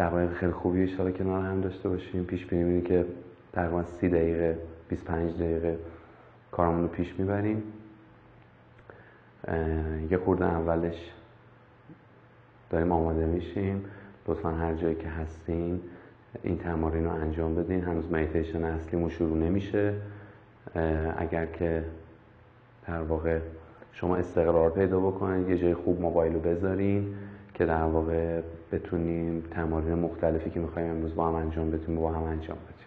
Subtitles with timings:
[0.00, 2.24] دقایق خیلی خوبی اشاره کنار هم داشته باشیم.
[2.24, 3.04] پیش بینی که
[3.52, 5.78] تقریبا سی دقیقه 25 دقیقه
[6.50, 7.62] کارمون رو پیش می‌بریم.
[10.10, 11.10] یه خورده اولش
[12.70, 13.84] داریم آماده میشیم.
[14.28, 15.80] لطفا هر جایی که هستین
[16.42, 17.84] این تمارین رو انجام بدین.
[17.84, 19.94] هنوز مدیتیشن اصلیمون شروع نمیشه.
[21.18, 21.84] اگر که
[22.86, 23.38] در واقع
[23.92, 27.14] شما استقرار پیدا بکنید یه جای خوب موبایل رو بذارین
[27.54, 28.40] که در واقع
[28.72, 32.86] بتونیم تمارین مختلفی که می‌خوایم امروز با هم انجام بدیم با هم انجام بدیم.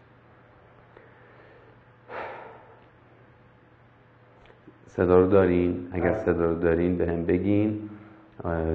[4.87, 7.89] صدا رو دارین؟ اگر صدا رو دارین به هم بگین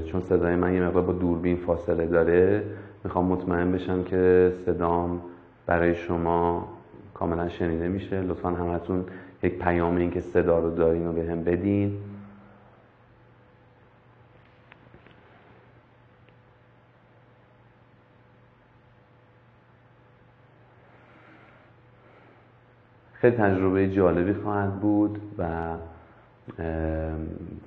[0.07, 2.65] چون صدای من یه مقدار با دوربین فاصله داره
[3.05, 5.21] می‌خوام مطمئن بشم که صدام
[5.67, 6.69] برای شما
[7.15, 8.21] کاملا شنیده میشه.
[8.21, 9.05] لطفا همتون
[9.43, 11.99] یک پیام این که صدا رو دارین و به هم بدین.
[23.31, 25.45] خیلی تجربه جالبی خواهد بود و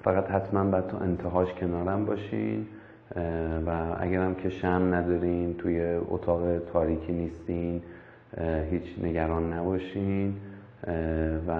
[0.03, 2.66] فقط حتما باید تو انتهاش کنارم باشین
[3.68, 6.42] و اگرم که شم ندارین توی اتاق
[6.73, 7.81] تاریکی نیستین
[8.72, 10.34] هیچ نگران نباشین
[11.48, 11.52] و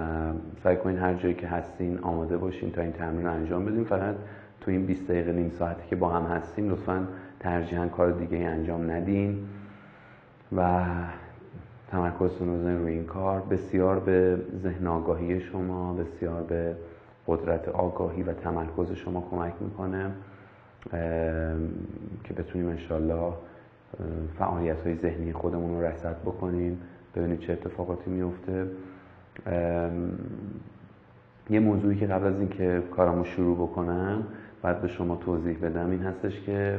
[0.62, 3.84] سعی کنین هر جایی که هستین آماده باشین تا این تمرین رو انجام بدین.
[3.84, 4.14] فقط
[4.60, 7.08] تو این 20 دقیقه نیم ساعتی که با هم هستیم لطفا
[7.40, 9.38] ترجیحاً کار دیگه انجام ندین.
[10.56, 10.84] و
[11.92, 13.40] تمرکزتون رو بزنین روی این کار.
[13.40, 16.76] بسیار به ذهن آگاهی شما بسیار به
[17.26, 20.10] قدرت آگاهی و تمرکز شما کمک می‌کنه
[22.24, 23.32] که بتونیم انشالله
[24.38, 26.80] فعالیت های ذهنی خودمون رو رسد بکنیم.
[27.16, 28.66] ببینید چه اتفاقاتی میفته
[31.50, 34.26] یه موضوعی که قبل از اینکه کارمو شروع بکنم
[34.62, 36.78] باید به شما توضیح بدم این هستش که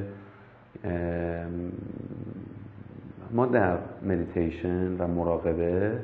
[3.33, 5.99] ما در مدیتیشن و مراقبه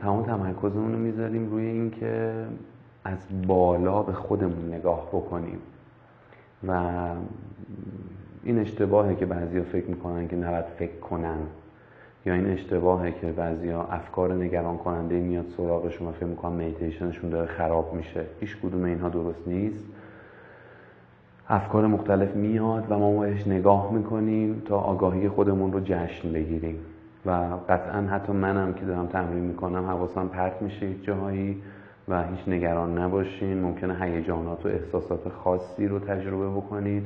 [0.00, 2.32] تمام تمرکزمون رو می‌ذاریم روی اینکه
[3.04, 5.58] از بالا به خودمون نگاه بکنیم.
[6.68, 6.82] و
[8.44, 11.38] این اشتباهه که بعضیا فکر می‌کنن که نباید فکر کنن
[12.26, 17.46] یا این اشتباهه که بعضیا افکار نگران کننده میاد سراغشون و فکر می‌کنن میتیشنشون داره
[17.46, 18.24] خراب میشه.
[18.40, 19.84] هیچ کدوم اینها درست نیست.
[21.52, 26.76] افکار مختلف میاد و ما بهش نگاه می‌کنیم تا آگاهی خودمون رو جشن بگیریم.
[27.26, 27.30] و
[27.68, 31.62] قطعا حتی منم که دارم تمرین می‌کنم حواسم پرت میشه جاهایی
[32.08, 33.60] و هیچ نگران نباشین.
[33.60, 37.02] ممکنه هیجانات و احساسات خاصی رو تجربه بکنید.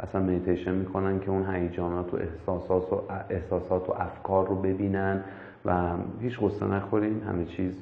[0.00, 5.20] اصلا مدیتیشن می‌کنن که اون هیجانات و احساسات و احساسات و افکار رو ببینن
[5.64, 5.88] و
[6.20, 7.22] هیچ غصه نخورین.
[7.28, 7.72] همه چیز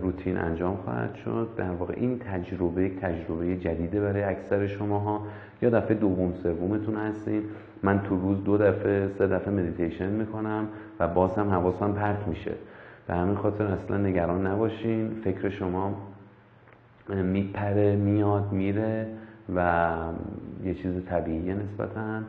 [0.00, 1.48] روتین انجام خواهد شد.
[1.56, 5.20] در واقع این تجربه یک تجربه جدیده برای اکثر شماها.
[5.62, 7.42] یا دفعه دوم سومتون هستین.
[7.82, 10.68] من تو روز دو دفعه سه دفعه مدیتیشن می‌کنم
[11.00, 12.52] و باز هم حواسم پرت میشه.
[13.06, 15.10] به همین خاطر اصلا نگران نباشین.
[15.24, 15.94] فکر شما
[17.08, 19.06] میپره میاد میره
[19.56, 19.92] و
[20.64, 22.20] یه چیز طبیعیه نسبتا.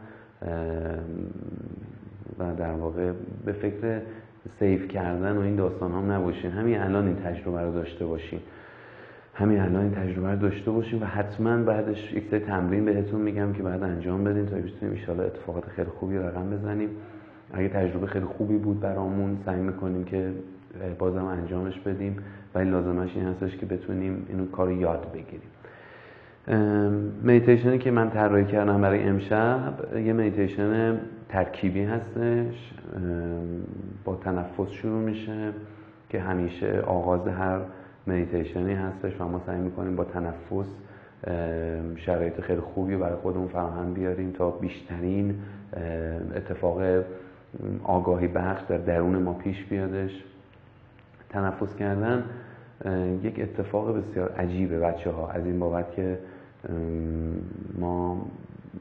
[2.40, 3.12] و در واقع
[3.46, 4.02] به فکر
[4.60, 6.52] save کردن و این داستان هم نباشین.
[6.52, 8.40] همین الان این تجربه رو داشته باشین.
[9.34, 13.54] همین الان این تجربه رو داشته باشین و حتما بعدش یک سری تمرین بهتون میگم
[13.54, 16.90] که بعد انجام بدین تا بتونیم ان اتفاقات خیلی خوبی رقم بزنیم.
[17.54, 20.32] اگه تجربه خیلی خوبی بود برامون سعی می‌کنیم که
[21.00, 22.18] بازم انجامش بدیم.
[22.56, 25.50] ولی لازمه‌ش این هستش که بتونیم اینو کار یاد بگیریم.
[27.24, 31.00] مدیتیشنی که من طراحی کردم برای امشب یه مدیتیشن
[31.30, 32.74] ترکیبی هستش
[34.06, 35.52] با تنفس شروع میشه
[36.10, 37.60] که همیشه آغاز هر
[38.08, 40.68] مدیتیشنی هستش و ما سعی می‌کنیم با تنفس
[41.96, 45.36] شرایط خیلی خوبی برای خودمون فراهم بیاریم تا بیشترین
[46.36, 46.82] اتفاق
[47.84, 50.24] آگاهی بخش در درون ما پیش بیادش.
[51.30, 52.24] تنفس کردن
[53.24, 56.18] یک اتفاق بسیار عجیبه بچه ها از این بابت که
[57.80, 58.26] ما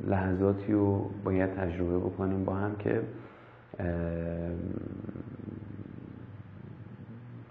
[0.07, 3.03] لحظاتی رو باید تجربه بکنیم با هم که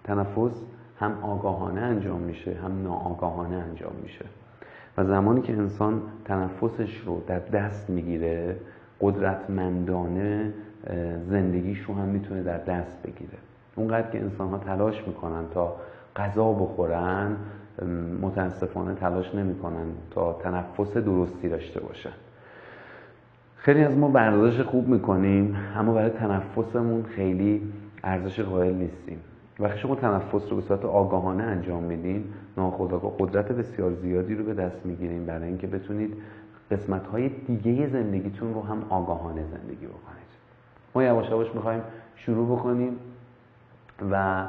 [0.03, 0.61] تنفس
[0.99, 4.25] هم آگاهانه انجام میشه هم ناآگاهانه انجام میشه.
[4.97, 8.55] و زمانی که انسان تنفسش رو در دست می‌گیره
[9.01, 10.53] قدرتمندانه
[11.29, 13.37] زندگیش رو هم می‌تونه در دست بگیره.
[13.75, 15.75] اونقدر که انسان ها تلاش می‌کنن تا
[16.15, 17.35] غذا بخورن
[18.21, 22.13] متاسفانه تلاش نمی‌کنن تا تنفس درستی داشته باشن.
[23.57, 27.61] خیلی از ما ورزش خوب می‌کنیم اما برای تنفسمون خیلی
[28.03, 29.19] ارزش قائل نیستیم.
[29.59, 32.23] وقتی شما تنفس رو به صورت آگاهانه انجام میدین
[32.57, 36.13] ناخودآگاه قدرت بسیار زیادی رو به دست می‌گیریم برای اینکه بتونید
[36.71, 40.25] قسمت های دیگه زندگیتون رو هم آگاهانه زندگی بکنید.
[40.95, 41.81] ما یواش یواش می‌خوایم
[42.15, 42.95] شروع بکنیم
[44.11, 44.45] و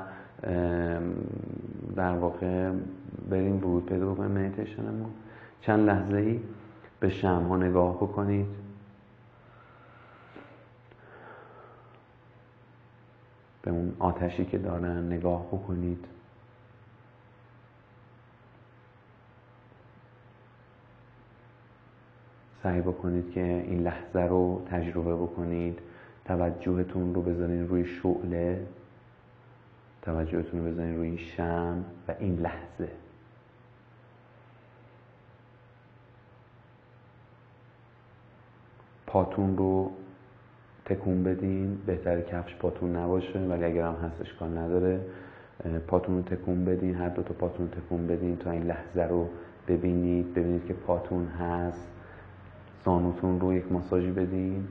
[1.97, 2.71] در واقع
[3.31, 5.11] بریم ورود پیدا بکنیم مدیتیشنمون.
[5.61, 6.41] چند لحظه ای
[7.01, 8.47] به شم ها نگاه بکنید.
[13.63, 16.05] به اون آتشی که دارن نگاه بکنید.
[22.63, 25.79] سعی بکنید که این لحظه رو تجربه بکنید.
[26.25, 28.67] توجهتون رو بذارین روی شعله.
[30.07, 32.89] توجهتون رو بزنید روی این شم و این لحظه.
[39.07, 39.91] پاتون رو
[40.85, 41.79] تکون بدین.
[41.87, 45.01] بهتر کفش پاتون نباشه ولی اگر هم هست اشکال نداره
[45.87, 46.95] پاتون رو تکون بدین.
[46.95, 49.29] هر دو تا پاتون رو تکون بدین تا این لحظه رو
[49.69, 50.35] ببینید.
[50.35, 51.89] ببینید که پاتون هست.
[52.85, 54.69] زانوتون رو یک ماساژی بدین.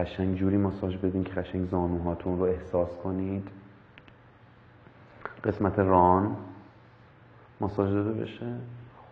[0.00, 3.48] قشنگ جوری ماساژ بدین که قشنگ زانوهاتون رو احساس کنید.
[5.44, 6.36] قسمت ران
[7.60, 8.46] ماساژ داده بشه.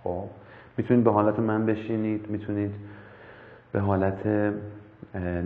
[0.05, 0.25] خب.
[0.76, 2.31] می‌تونید به حالت من بشینید.
[2.31, 2.75] می‌تونید
[3.73, 4.52] به حالت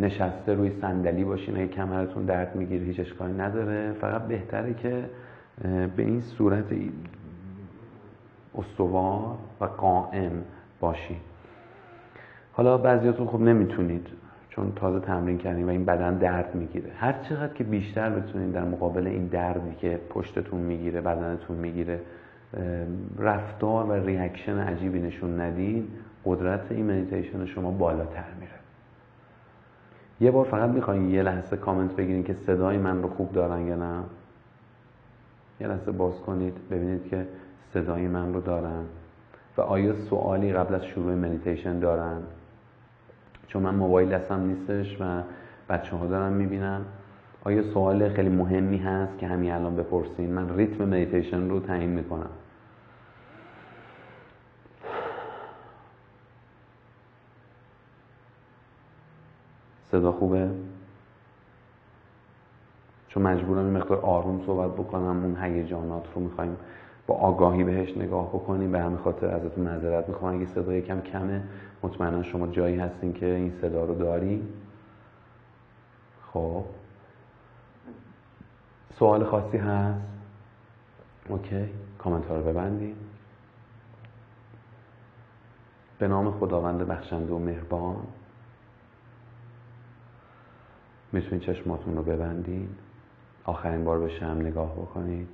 [0.00, 1.56] نشسته روی صندلی باشین.
[1.56, 3.92] اگه کمرتون درد می‌گیره هیچ اشکالی نداره.
[3.92, 5.04] فقط بهتره که
[5.96, 6.64] به این صورت
[8.54, 10.32] استوار و قائم
[10.80, 11.16] باشین
[12.52, 14.06] حالا بعضیاتون خب نمی‌تونید
[14.54, 16.90] چون تازه تمرین کردیم و این بدن درد می‌گیره.
[16.96, 22.00] هر چقدر که بیشتر بتونید در مقابل این دردی که پشتتون می‌گیره بدنتون می‌گیره
[23.18, 25.88] رفتار و reaction عجیبی نشون ندین
[26.24, 28.52] قدرت این مدیتیشن شما بالاتر میره.
[30.20, 33.76] یه بار فقط می‌خواین یه لحظه کامنت بگیرین که صدای من رو خوب دارن یا
[33.76, 34.02] نه.
[35.60, 37.26] یه لحظه باز کنید ببینید که
[37.74, 38.84] صدای من رو دارن.
[39.56, 42.22] و آیا سوالی قبل از شروع مدیتیشن دارن؟
[43.52, 45.22] چون من موبایل دستم نیستش و
[45.68, 46.84] بچه ها دارم می‌بینم
[47.44, 52.30] آیا سوال خیلی مهمی هست که همین الان بپرسین؟ من ریتم مدیتیشن رو تعیین می‌کنم.
[59.90, 60.50] صدا خوبه؟
[63.08, 66.56] چون مجبورم این مقدار آروم صحبت بکنم اون هیجانات رو می‌خوایم
[67.06, 68.72] با آگاهی بهش نگاه بکنیم.
[68.72, 70.34] به همین خاطر ازتون معذرت می‌خوام.
[70.36, 71.42] اگه صدا کم کمه
[71.82, 74.48] مطمئنا شما جایی هستین که این صدا رو داری
[76.32, 76.64] خب.
[78.98, 80.00] سوال خاصی هست؟
[81.28, 81.68] اوکی.
[81.98, 82.96] کامنت ها رو ببندید
[85.98, 87.96] به نام خداوند بخشنده و مهربان.
[91.12, 92.78] می‌تونید چشماتون رو ببندید
[93.44, 95.28] آخرین بار به شم نگاه بکنید.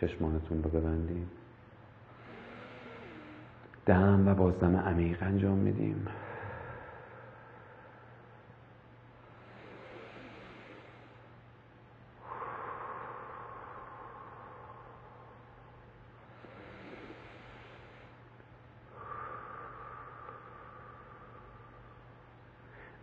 [0.00, 1.28] چشمانتون رو ببندید
[3.86, 6.06] دم و بازدم عمیق انجام میدیم.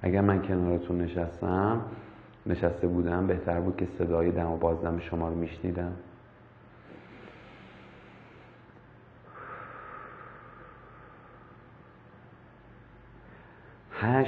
[0.01, 1.81] اگر من کنارتون نشستم
[2.45, 5.91] نشسته بودم بهتر بود که صدای دم و بازدم شما رو میشنیدم.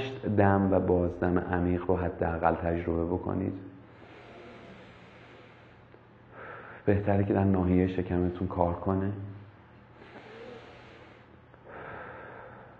[0.00, 3.52] هشت دم و بازدم عمیق رو حداقل تجربه بکنید.
[6.84, 9.12] بهتره که در ناحیه شکمتون کار کنه.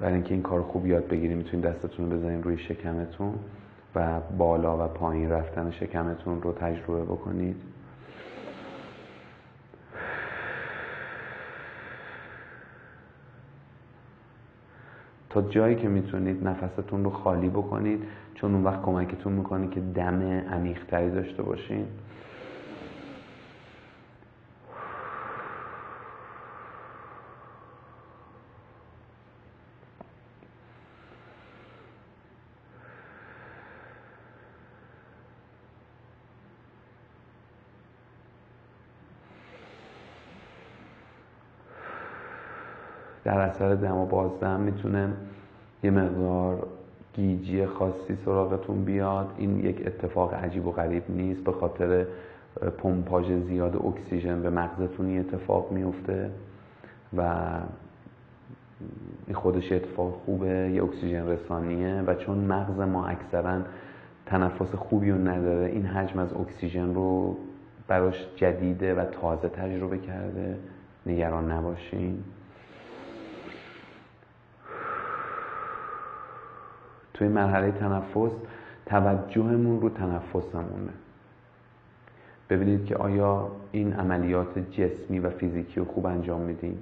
[0.01, 3.35] برای اینکه این کار خوب یاد بگیرید می‌تونید دستتون رو بزنید روی شکمتون
[3.95, 7.57] و بالا و پایین رفتن شکمتون رو تجربه بکنید.
[15.31, 18.03] تا جایی که می‌تونید نفستون رو خالی بکنید
[18.35, 20.23] چون اون وقت کمکتون می‌کنه که دم
[20.53, 21.87] عمیقتری داشته باشین.
[43.25, 45.13] در اثر دم و بازدم می‌تونه
[45.83, 46.67] یه مقدار
[47.15, 49.35] گیجی خاصی سراغتون بیاد.
[49.37, 52.07] این یک اتفاق عجیب و غریب نیست به خاطر
[52.79, 56.31] پمپاژ زیاد اکسیژن به مغزتون این اتفاق میفته
[57.17, 57.35] و
[59.27, 63.61] این خودش اتفاق خوبه یه اکسیژن رسانیه و چون مغز ما اکثرا
[64.27, 67.37] تنفس خوبی رو نداره این حجم از اکسیژن رو
[67.89, 70.57] براش جدیده و تازه تجربه کرده.
[71.07, 72.25] نگران نباشین.
[77.21, 78.33] توی مرحله تنفس
[78.87, 80.93] توجهمون رو تنفسمونه.
[82.51, 86.79] ببینید که آیا این عملیات جسمی و فیزیکی رو خوب انجام میدیم؟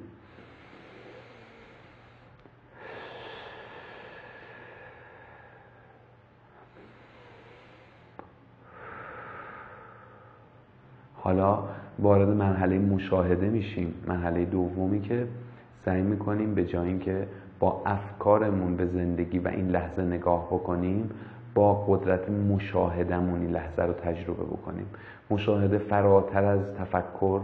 [11.15, 11.65] حالا
[11.99, 13.95] وارد مرحله مشاهده میشیم.
[14.07, 15.27] مرحله دومی که
[15.85, 17.29] سعی می‌کنیم به جای اینکه
[17.61, 21.11] با افکارمون به زندگی و این لحظه نگاه بکنیم
[21.55, 24.87] با قدرت مشاهدمون این لحظه رو تجربه بکنیم.
[25.31, 27.41] مشاهده فراتر از تفکر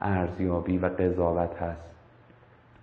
[0.00, 1.88] ارزیابی و قضاوت هست.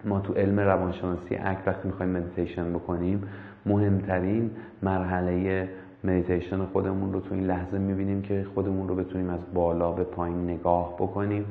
[0.05, 3.23] ما تو علم روانشناسی اکت وقتی می‌خوایم مدیتیشن بکنیم
[3.65, 4.51] مهمترین
[4.81, 5.69] مرحله
[6.03, 10.43] مدیتیشن خودمون رو تو این لحظه می‌بینیم که خودمون رو بتونیم از بالا به پایین
[10.43, 11.45] نگاه بکنیم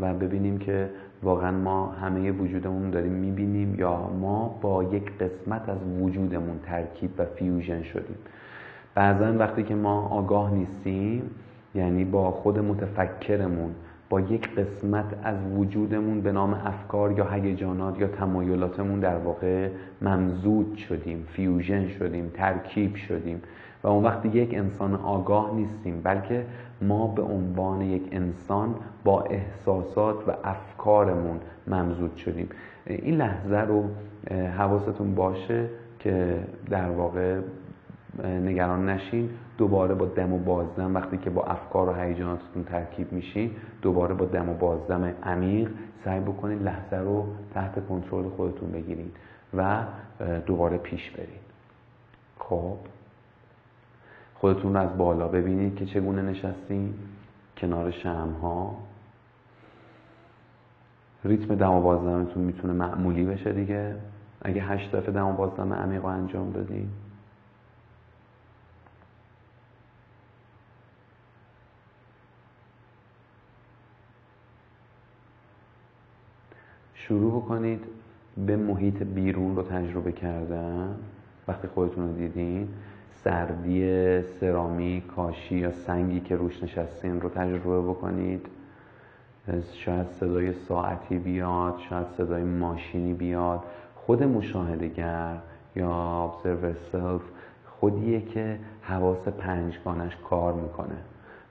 [0.00, 0.90] و ببینیم که
[1.22, 7.24] واقعا ما همه وجودمون داریم می‌بینیم یا ما با یک قسمت از وجودمون ترکیب و
[7.24, 8.16] fusion شدیم.
[8.94, 11.22] بعضا وقتی که ما آگاه نیستیم
[11.74, 13.74] یعنی با خود متفکرمون
[14.08, 19.68] با یک قسمت از وجودمون به نام افکار یا هیجانات یا تمایلاتمون در واقع
[20.02, 23.42] ممزود شدیم فیوژن شدیم ترکیب شدیم.
[23.82, 26.46] و اون وقتی یک انسان آگاه نیستیم بلکه
[26.82, 32.48] ما به عنوان یک انسان با احساسات و افکارمون ممزود شدیم.
[32.86, 33.84] این لحظه رو
[34.58, 35.68] حواستون باشه
[35.98, 36.38] که
[36.70, 37.40] در واقع
[38.24, 39.30] نگران نشین.
[39.58, 43.50] دوباره با دم و بازدم وقتی که با افکار و هیجاناتتون ترکیب میشین
[43.82, 45.70] دوباره با دم و بازدم عمیق
[46.04, 49.16] سعی بکنید لحظه رو تحت کنترل خودتون بگیرید
[49.56, 49.76] و
[50.46, 51.40] دوباره پیش برید
[52.38, 52.76] خب؟
[54.40, 56.94] خودتون از بالا ببینید که چگونه نشستین
[57.56, 58.76] کنار شم ها
[61.24, 63.96] ریتم دم و بازدمتون می‌تونه معمولی بشه دیگه.
[64.42, 66.88] اگه هشت دفعه دم و بازدم عمیق انجام دادین
[76.94, 77.84] شروع بکنید
[78.46, 80.96] به محیط بیرون رو تجربه کردن.
[81.48, 82.68] وقتی خودتون رو دیدین
[83.24, 88.46] سردی سرامی کاشی یا سنگی که روش نشستین رو تجربه بکنید.
[89.72, 93.60] شاید صدای ساعتی بیاد شاید صدای ماشینی بیاد.
[93.94, 95.36] خود مشاهدگر
[95.76, 97.22] یا observer self
[97.66, 100.96] خودیه که حواس پنجگانش کار می‌کنه.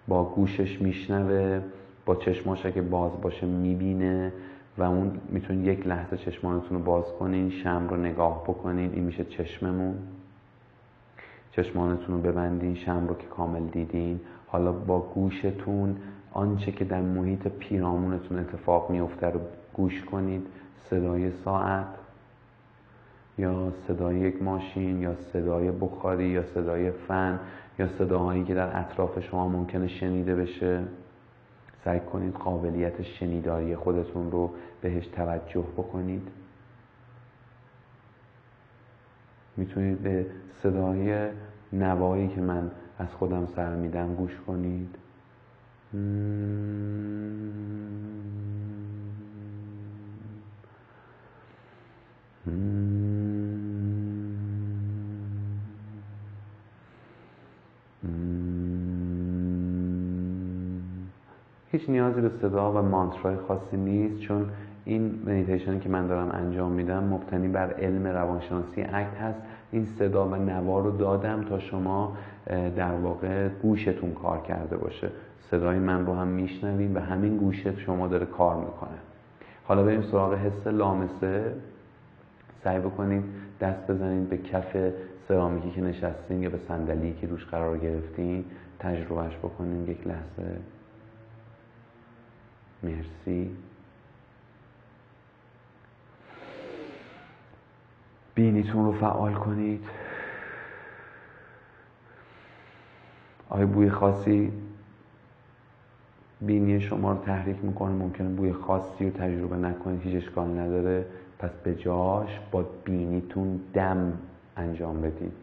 [0.07, 1.61] با گوشش میشنوه
[2.05, 4.33] با چشماش که باز باشه می‌بینه
[4.77, 9.23] و اون می‌تونید یک لحظه چشمانتون رو باز کنین شم رو نگاه بکنین این میشه
[9.23, 9.95] چشممون.
[11.51, 14.19] چشمانتون رو ببندین شم رو که کامل دیدین.
[14.47, 15.97] حالا با گوشتون
[16.31, 19.39] آنچه که در محیط پیرامونتون اتفاق میفته رو
[19.73, 20.47] گوش کنید.
[20.89, 21.87] صدای ساعت
[23.37, 27.39] یا صدای یک ماشین یا صدای بخاری یا صدای فن
[27.79, 30.83] یا صداهایی که در اطراف شما ممکنه شنیده بشه.
[31.85, 34.49] سعی کنید قابلیت شنیداری خودتون رو
[34.81, 36.27] بهش توجه بکنید.
[39.57, 40.25] می‌تونید به
[40.63, 41.27] صدای
[41.73, 44.95] نوایی که من از خودم سر میدم گوش کنید.
[61.71, 64.49] هیچ نیازی به صدا و مانترای خاصی نیست چون
[64.89, 69.41] این مدیتیشنی که من دارم انجام میدم مبتنی بر علم روانشناسی اکت هست.
[69.71, 72.17] این صدا و نوا رو دادم تا شما
[72.75, 75.09] در واقع گوشتون کار کرده باشه.
[75.51, 78.97] صدای من رو هم میشنویم و همین گوشت شما داره کار می‌کنه.
[79.63, 81.53] حالا بریم سراغ حس لامسه.
[82.63, 83.23] سعی بکنید
[83.61, 84.77] دست بزنید به کف
[85.27, 88.45] سرامیکی که نشستین یا به صندلی که روش قرار گرفتین.
[88.79, 90.57] تجربهش بکنین یک لحظه.
[92.83, 93.51] مرسی.
[98.39, 99.85] بینیتون رو فعال کنید.
[103.49, 104.51] آیا بوی خاصی
[106.41, 111.05] بینی شما رو تحریک می‌کنه ممکنه بوی خاصی رو تجربه نکنید هیچ اشکال نداره.
[111.39, 114.13] پس به جاش با بینیتون دم
[114.57, 115.33] انجام بدید.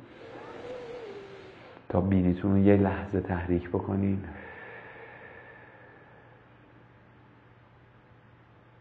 [1.88, 4.24] تا بینیتون رو یه لحظه تحریک بکنید.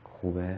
[0.04, 0.58] خوبه؟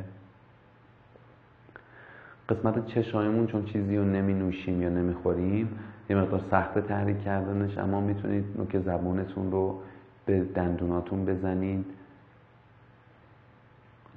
[2.50, 7.78] قسمت چشایمون چون چیزی رو نمی نوشیم یا نمی خوریم یه مقدار سخت تحریک کردنش
[7.78, 9.80] اما می‌تونید نوک زبونتون رو
[10.26, 11.86] به دندوناتون بزنید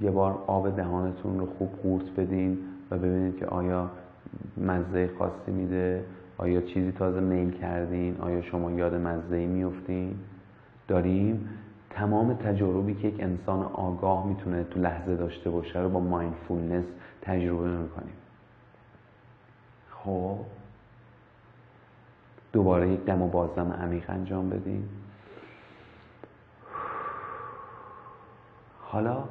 [0.01, 2.59] یه بار آب دهانتون رو خوب قورت بدین
[2.91, 3.91] و ببینید که آیا
[4.57, 6.05] مزه خاصی میده
[6.39, 10.15] آیا چیزی تازه میل کردین آیا شما یاد مزه میفتین
[10.89, 11.49] داریم
[11.91, 16.85] تمام تجاربی که یک انسان آگاه می‌تونه تو لحظه داشته باشه رو با مایندفولنس
[17.23, 18.20] تجربه می‌کنیم.
[20.05, 20.39] خب
[22.53, 24.89] دوباره یک دم و بازدم عمیق انجام بدیم.
[28.81, 29.25] حالا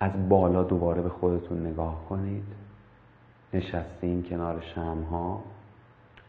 [0.00, 2.44] از بالا دوباره به خودتون نگاه کنید.
[3.54, 5.42] نشستین کنار شمها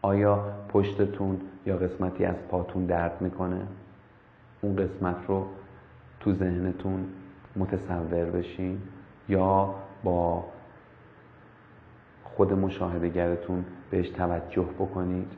[0.02, 3.66] آیا پشتتون یا قسمتی از پاتون درد می‌کنه؟
[4.60, 5.46] اون قسمت رو
[6.20, 7.06] تو ذهنتون
[7.56, 8.82] متصور بشین
[9.28, 10.44] یا با
[12.36, 15.28] خود مشاهدهگرتون بهش توجه بکنید.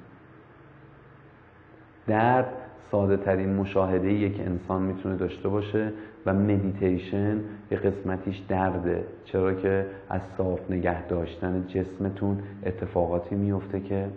[2.06, 2.46] درد
[2.90, 5.92] ساده ترین مشاهده یک انسان می‌تونه داشته باشه
[6.26, 9.04] و مدیتیشن یه قسمتیش درده.
[9.24, 14.08] چرا که از صاف نگه داشتن جسمتون اتفاقاتی میفته که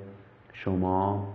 [0.53, 1.27] شما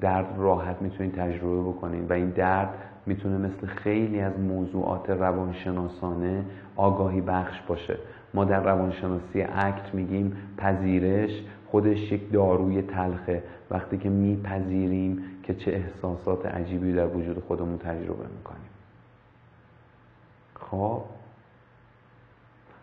[0.00, 2.74] درد راحت می‌تونید تجربه بکنید و این درد
[3.06, 6.44] می‌تونه مثل خیلی از موضوعات روانشناسانه
[6.76, 7.98] آگاهی بخش باشه.
[8.36, 11.30] ما در روانشناسی اکت میگیم پذیرش
[11.66, 13.42] خودش یک داروی تلخه.
[13.70, 18.70] وقتی که میپذیریم که چه احساسات عجیبی در وجود خودمون تجربه می‌کنیم.
[20.54, 21.02] خب؟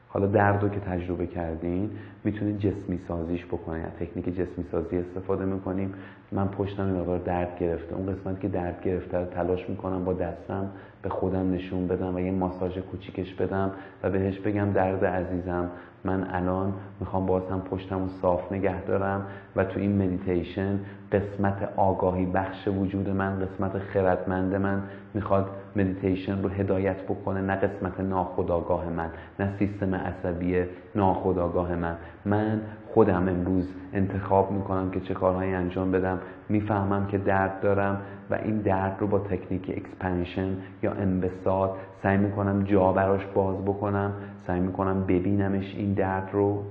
[0.09, 1.91] حالا درد رو که تجربه کردین
[2.23, 3.85] می‌تونید جسمی سازیش بکنید.
[3.85, 5.93] تکنیک جسمی سازی استفاده می‌کنیم.
[6.31, 7.95] من پشتم این درد گرفته.
[7.95, 10.69] اون قسمت که درد گرفته رو تلاش می‌کنم با دستم
[11.03, 13.71] به خودم نشون بدم و یه ماساژ کوچیکش بدم
[14.03, 15.69] و بهش بگم درد عزیزم
[16.03, 20.79] من الان می‌خوام باز هم پشتم رو صاف نگه دارم و تو این مدیتیشن
[21.11, 24.83] قسمت آگاهی بخش وجود من قسمت خردمند من
[25.13, 30.63] می‌خواد مدیتیشن رو هدایت بکنه نه قسمت ناخودآگاه من نه سیستم عصبی
[30.95, 31.95] ناخودآگاه من.
[32.25, 32.61] من
[32.93, 38.57] خودم امروز انتخاب می‌کنم که چه کارهایی انجام بدم می‌فهمم که درد دارم و این
[38.57, 40.49] درد رو با تکنیک expansion
[40.83, 41.69] یا انبساط
[42.03, 44.13] سعی می‌کنم جا براش باز بکنم
[44.47, 46.63] سعی می‌کنم ببینمش این درد رو.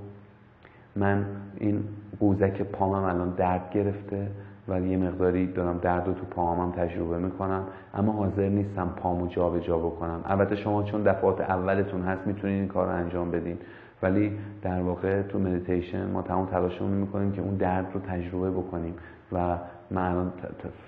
[0.96, 1.24] من
[1.58, 1.84] این
[2.20, 4.26] قوزک پامم الان درد گرفته.
[4.68, 7.64] ولی یه مقداری دارم درد رو تو پاهامم تجربه می‌کنم.
[7.94, 10.20] اما حاضر نیستم پامو جا به جا بکنم.
[10.26, 13.58] البته شما چون دفعات اولتون هست می‌تونید این کار رو انجام بدین.
[14.02, 18.94] ولی در واقع تو مدیتیشن ما تمام تلاشمون می‌کنیم که اون درد رو تجربه بکنیم.
[19.32, 19.58] و
[19.90, 20.32] من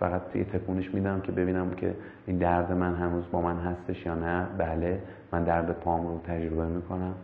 [0.01, 1.95] فقط یه تکونش میدم که ببینم که
[2.27, 4.47] این درد من هنوز با من هستش یا نه.
[4.59, 7.15] بله من درد پام رو تجربه می‌کنم.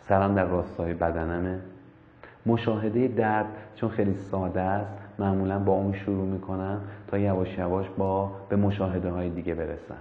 [0.00, 1.58] سرم در راستای بدنمه.
[2.46, 5.07] مشاهده درد چون خیلی ساده است.
[5.18, 9.96] معمولا با اون شروع می‌کنم تا یواش یواش با به مشاهده های دیگه برسم.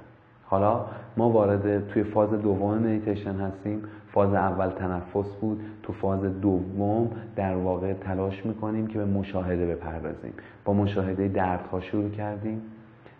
[0.46, 0.86] حالا
[1.18, 3.84] ما وارد توی فاز دوم مدیتیشن هستیم.
[4.12, 5.62] فاز اول تنفس بود.
[5.84, 10.34] تو فاز دوم در واقع تلاش می‌کنیم که به مشاهده بپردازیم.
[10.66, 12.62] با مشاهده دردها شروع کردیم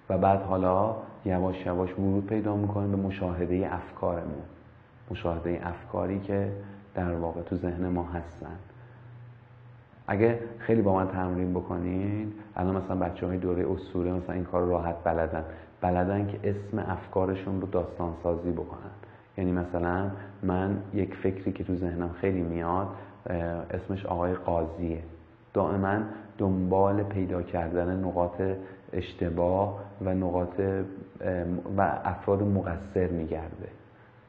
[0.10, 4.44] و بعد حالا یواش یواش ورود پیدا می‌کنیم به مشاهده افکارمون.
[5.12, 6.52] مشاهده افکاری که
[6.96, 8.56] در واقع تو ذهن ما هستن.
[10.08, 14.64] اگه خیلی با من تمرین بکنید الان مثلا بچه های دوره اصوله مثلا این کار
[14.64, 15.44] راحت بلدن.
[15.82, 18.92] بلدن که اسم افکارشون رو داستان سازی بکنن.
[19.38, 20.12] یعنی مثلا
[20.44, 22.88] من یک فکری که تو ذهنم خیلی میاد
[23.72, 25.04] اسمش آقای قاضیه.
[25.54, 26.00] دائما
[26.38, 28.42] دنبال پیدا کردن نقاط
[28.94, 30.62] اشتباه و نقاط
[31.78, 33.68] و افراد مقصر میگرده.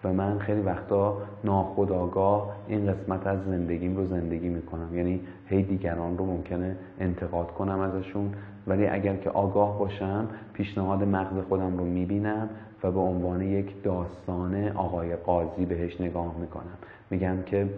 [0.08, 4.96] و من خیلی وقتا ناخداگاه این قسمت از زندگیم رو زندگی می‌کنم.
[4.96, 8.32] یعنی هی دیگران رو ممکنه انتقاد کنم ازشون
[8.66, 12.48] ولی اگر که آگاه باشم پیشنهاد مغز خودم رو می‌بینم
[12.82, 16.78] و به عنوان یک داستان آقای قاضی بهش نگاه می‌کنم.
[17.10, 17.68] میگم که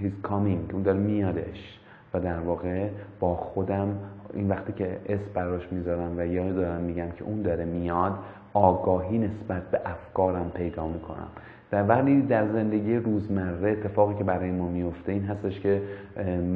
[0.00, 1.80] he's coming اون داره میادش
[2.14, 2.88] و در واقع
[3.20, 3.98] با خودم
[4.34, 8.12] این وقتی که اسم براش می‌ذارم و یا دارم میگم که اون داره میاد
[8.52, 11.28] آگاهی نسبت به افکارم پیدا می‌کنم.
[11.74, 15.82] در ولی در زندگی روزمره اتفاقی که برای ما میفته این هستش که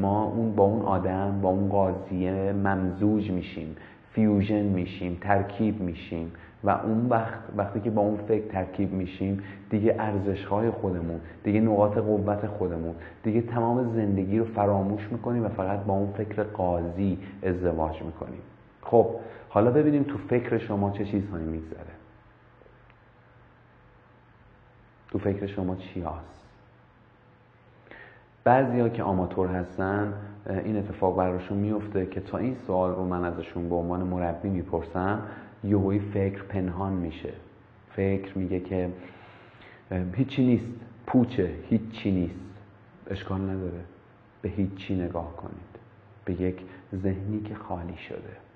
[0.00, 3.76] ما اون با اون آدم با اون قاضیه ممزوج میشیم
[4.12, 6.32] فیوژن میشیم ترکیب میشیم
[6.64, 11.60] و اون وقت وقتی که با اون فکر ترکیب میشیم دیگه ارزش های خودمون دیگه
[11.60, 17.18] نقاط قوت خودمون دیگه تمام زندگی رو فراموش می‌کنیم و فقط با اون فکر قاضی
[17.42, 18.40] ازدواج می‌کنیم.
[18.82, 19.06] خب
[19.48, 21.97] حالا ببینیم تو فکر شما چه چیزهایی میگذره.
[25.10, 26.44] تو فکر شما چی هست
[28.44, 30.14] بعضی ها که آماتور هستن
[30.64, 35.22] این اتفاق براشون میفته که تا این سوال رو من ازشون به عنوان مربی می‌پرسم
[35.64, 37.32] یهوی فکر پنهان میشه.
[37.90, 38.90] فکر میگه که
[40.14, 40.72] هیچی نیست.
[41.06, 41.54] پوچه.
[41.68, 42.40] هیچی نیست.
[43.10, 43.80] اشکال نداره.
[44.42, 45.78] به هیچی نگاه کنید.
[46.24, 46.60] به یک
[46.94, 48.47] ذهنی که خالی شده.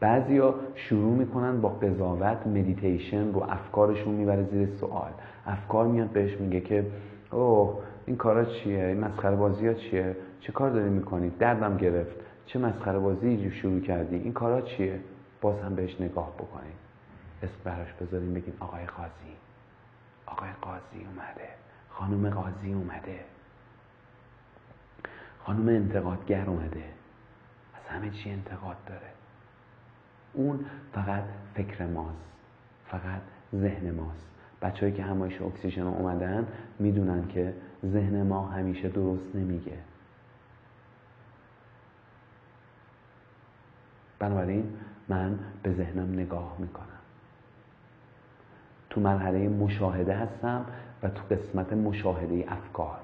[0.00, 5.10] بعضیا شروع می‌کنن با قضاوت مدیتیشن رو افکارشون می‌بره زیر سوال.
[5.46, 6.86] افکار میاد بهش میگه که
[7.30, 12.16] اوه این کارا چیه؟ این مسخره بازی ها چیه؟ چه کار داری می‌کنی؟ دردم گرفت.
[12.46, 15.00] چه مسخره بازی شروع کردی؟ این کارا چیه؟
[15.40, 16.76] باز هم بهش نگاه بکنید
[17.42, 19.36] اسم براش بذاریم بگیم آقای قاضی.
[20.26, 21.48] آقای قاضی اومده.
[21.90, 23.20] خانم قاضی اومده.
[25.44, 26.84] خانم انتقادگر اومده.
[27.74, 29.15] از همه چی انتقاد داره.
[30.36, 32.32] اون فقط فکر ماست
[32.86, 33.20] فقط
[33.54, 34.26] ذهن ماست.
[34.62, 36.46] بچههایی که همایش اکسیژن اومدن
[36.78, 37.54] می‌دونن که
[37.86, 39.78] ذهن ما همیشه درست نمیگه.
[44.18, 44.72] بنابراین
[45.08, 46.86] من به ذهنم نگاه می‌کنم.
[48.90, 50.66] تو مرحله مشاهده هستم
[51.02, 52.98] و تو قسمت مشاهده افکار.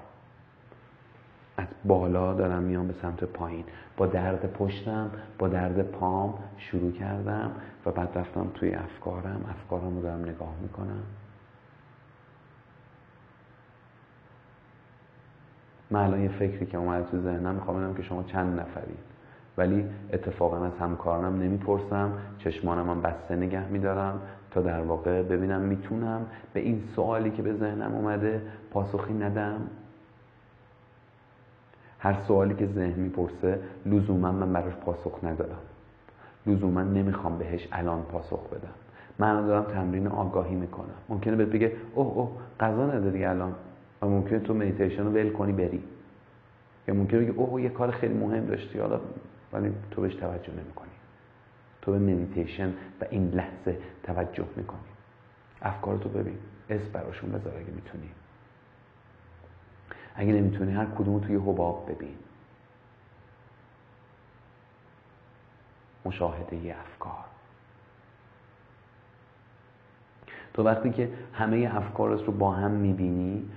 [1.57, 3.65] از بالا دارم میام به سمت پایین.
[3.97, 7.51] با درد پشتم با درد پام شروع کردم
[7.85, 9.45] و بعد رفتم توی افکارم.
[9.49, 11.03] افکارم رو دارم نگاه می‌کنم.
[15.91, 18.99] من الان یه فکری که اومده تو ذهنم می‌خوام ببینم که شما چند نفرید
[19.57, 22.13] ولی اتفاقا از همکارانم نمی‌پرسم.
[22.37, 24.21] چشمانم هم بسته نگه میدارم.
[24.51, 29.61] تا در واقع ببینم می‌تونم به این سوالی که به ذهنم اومده پاسخی ندم.
[32.03, 35.57] هر سوالی که ذهن می‌پرسه لزوما من براش پاسخ ندارم.
[36.47, 38.73] لزوما نمی‌خوام بهش الان پاسخ بدم.
[39.19, 40.95] من دارم تمرین آگاهی می‌کنم.
[41.09, 43.53] ممکنه بهت بگه اوه اوه غذا نداری الان.
[44.01, 45.83] و ممکنه تو مدیتیشن رو ول کنی بری.
[46.87, 48.99] یا ممکنه بگه اوه یه کار خیلی مهم داشتی حالا
[49.53, 50.89] ولی تو بهش توجه نمی‌کنی.
[51.81, 52.69] تو به مدیتیشن
[53.01, 54.79] و این لحظه توجه می‌کنی.
[55.61, 56.37] افکارتو ببین.
[56.69, 58.09] اسم براشون بذار اگه می‌تونی.
[60.15, 62.15] اگه نمی‌تونی هر کدوم توی حباب ببین.
[66.05, 67.23] مشاهده افکار.
[70.53, 73.49] تو وقتی که همه افکارت رو با هم می‌بینی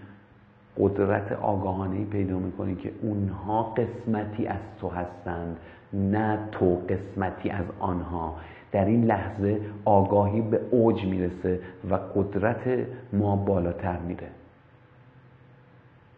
[0.79, 5.57] قدرت آگاهانه پیدا می‌کنی که اونها قسمتی از تو هستند
[5.93, 8.37] نه تو قسمتی از آنها.
[8.73, 14.29] در این لحظه آگاهی به اوج می‌رسه و قدرت ما بالاتر میره.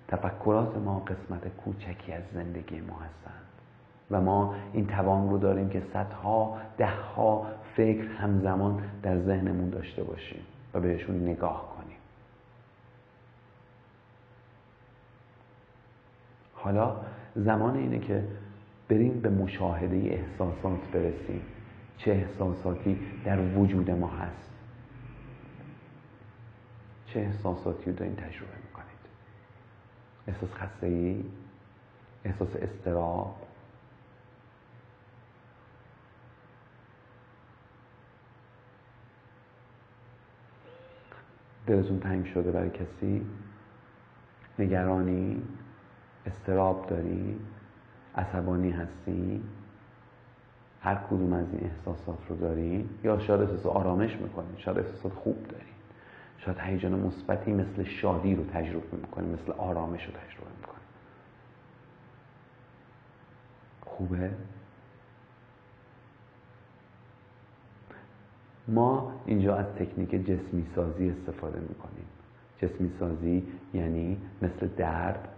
[0.09, 3.45] تفکرات ما قسمت کوچکی از زندگی ما هستند.
[4.11, 10.41] و ما این توان رو داریم که صدها دهها فکر همزمان در ذهنمون داشته باشیم
[10.75, 11.97] و بهشون نگاه کنیم.
[16.55, 16.97] حالا
[17.35, 18.25] زمان اینه که
[18.89, 21.43] بریم به مشاهده احساسات برسیم.
[21.99, 24.51] چه احساساتی در وجود ما هست؟
[27.07, 28.58] چه احساساتی رو دارین تجربه
[30.29, 31.25] احساس خستگی
[32.25, 33.35] احساس استراب
[41.67, 43.27] دلتون تنگ شده برای کسی؟
[44.59, 45.43] نگرانی؟
[46.27, 47.41] استراب داری؟
[48.17, 49.43] عصبانی هستی؟
[50.83, 55.49] هر کدوم از این احساسات رو دارین یا شاید احساس آرامش می‌کنین شاید احساسات خوب
[55.49, 55.78] دارین
[56.39, 60.79] شاید هیجان مثبتی مثل شادی رو تجربه می‌کنین مثل آرامش رو تجربه می‌کنین
[63.81, 64.31] خوبه؟
[68.69, 72.07] ما اینجا از تکنیک جسمی سازی استفاده می‌کنیم.
[72.63, 75.29] جسمی سازی یعنی مثل درد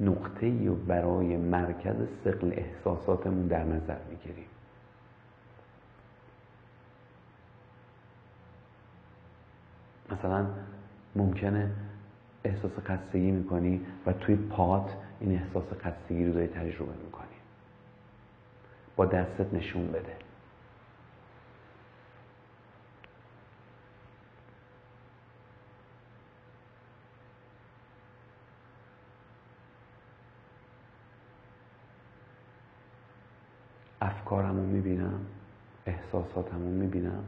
[0.00, 4.46] نقطه ای برای مرکز سقل احساساتمون در نظر می‌گیریم.
[10.10, 10.46] مثلا
[11.16, 11.70] ممکنه
[12.44, 14.90] احساس خستگی می‌کنی و توی پات
[15.20, 17.26] این احساس خستگی رو داری تجربه می‌کنی.
[18.96, 20.16] با دستت نشون بده.
[34.00, 35.20] افکارم رو می‌بینم
[35.86, 37.24] احساساتم رو می‌بینم.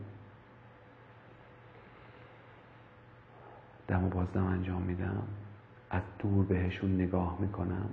[3.91, 5.23] دم و بازدم انجام میدم.
[5.91, 7.91] از دور بهشون نگاه می‌کنم.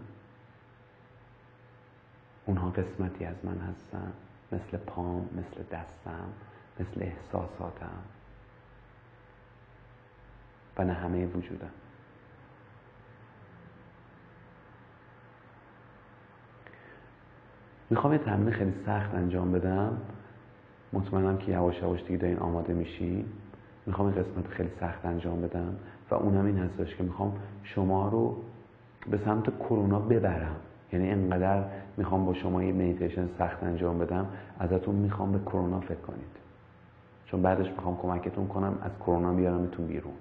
[2.46, 4.14] اونها قسمتی از من هستن.
[4.52, 6.30] مثل پام مثل دستم
[6.80, 8.00] مثل احساساتم.
[10.78, 11.72] و نه همه وجودم.
[17.90, 19.98] می‌خوام یه تمرین خیلی سخت انجام بدم.
[20.94, 23.26] مطمئنم که یواش یواش دیگه دارین آماده میشین.
[23.88, 25.76] می‌خوام این قسمت خیلی سخت انجام بدم
[26.12, 28.38] و اونم این هستش که می‌خوام شما رو
[29.10, 30.56] به سمت کرونا ببرم.
[30.94, 31.64] یعنی انقدر
[31.98, 34.28] می‌خوام با شما یه میتیشن سخت انجام بدم
[34.60, 36.38] ازتون می‌خوام به کرونا فکر کنید.
[37.26, 40.14] چون بعدش می‌خوام کمکتون کنم از کرونا بیارمتون بیرون.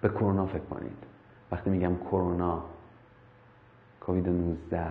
[0.00, 0.96] به کرونا فکر کنید.
[1.52, 2.62] وقتی میگم کرونا
[4.00, 4.86] کووید 19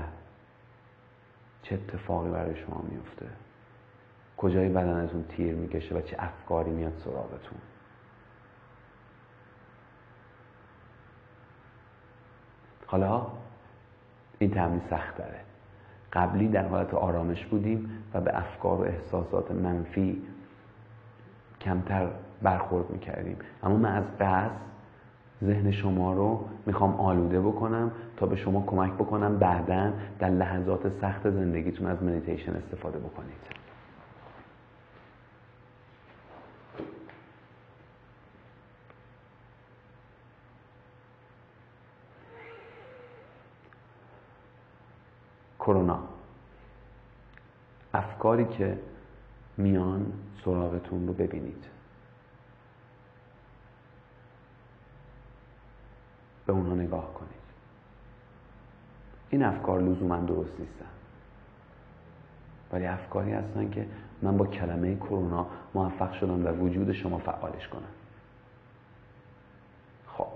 [1.63, 3.25] چه اتفاقی برای شما میفته؟
[4.37, 7.57] کجای بدنتون تیر می‌کشه و چه افکاری میاد سراغتون؟
[12.85, 13.27] حالا
[14.39, 15.39] این تمرین سخت داره
[16.13, 20.21] قبلی در حالت آرامش بودیم و به افکار و احساسات منفی
[21.61, 22.07] کمتر
[22.41, 23.37] برخورد می‌کردیم.
[23.63, 24.51] اما من از قصد
[25.43, 31.29] ذهن شما رو می‌خوام آلوده بکنم تا به شما کمک بکنم بعدا در لحظات سخت
[31.29, 33.64] زندگیتون از مدیتیشن استفاده بکنید.
[45.65, 45.99] کرونا.
[47.93, 48.77] افکاری که
[49.57, 50.13] میان
[50.45, 51.65] سراغتون رو ببینید.
[56.45, 57.31] به اونها نگاه کنید.
[59.29, 60.85] این افکار لزوما درست نیستن.
[62.71, 63.87] ولی افکاری هستن که
[64.21, 67.81] من با کلمه کرونا موفق شدم در وجود شما فعالش کنم.
[70.07, 70.27] خب.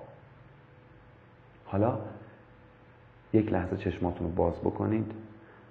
[1.66, 1.98] حالا
[3.34, 5.12] یک لحظه چشماتون رو باز بکنید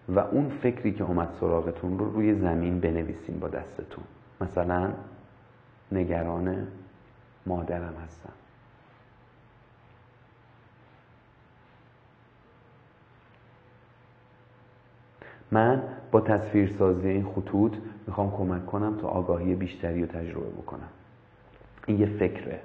[0.09, 4.05] و اون فکری که اومد سراغتون رو روی زمین بنویسین با دستتون.
[4.40, 4.92] مثلا
[5.92, 6.66] نگران
[7.47, 8.33] مادرم هستم.
[15.51, 17.73] من با تصویرسازی این خطوط
[18.07, 20.88] می‌خوام کمک کنم تا آگاهی بیشتری رو تجربه بکنم.
[21.87, 22.61] این یه فکره.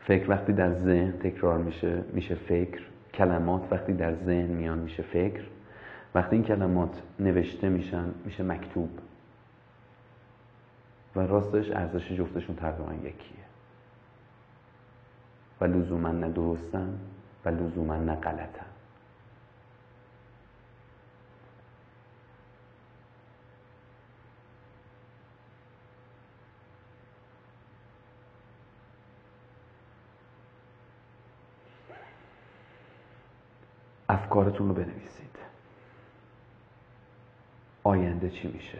[0.00, 2.80] فکر وقتی در ذهن تکرار میشه میشه فکر.
[3.16, 5.42] کلمات وقتی در ذهن میان میشه فکر
[6.14, 8.90] وقتی این کلمات نوشته میشن میشه مکتوب.
[11.16, 13.46] و راستش ارزش جفتشون تقریبا یکیه.
[15.60, 16.98] و لزوما نه درستن
[17.44, 18.75] و لزوما نه غلطن
[34.46, 35.36] افکارتون رو بنویسید.
[37.84, 38.78] آینده چی میشه؟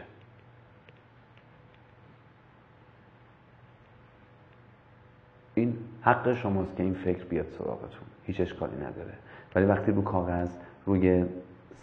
[5.55, 8.07] این حق شماست که این فکر بیاد سراغتون.
[8.25, 9.13] هیچ اشکالی نداره.
[9.55, 10.49] ولی وقتی رو کاغذ
[10.85, 11.25] روی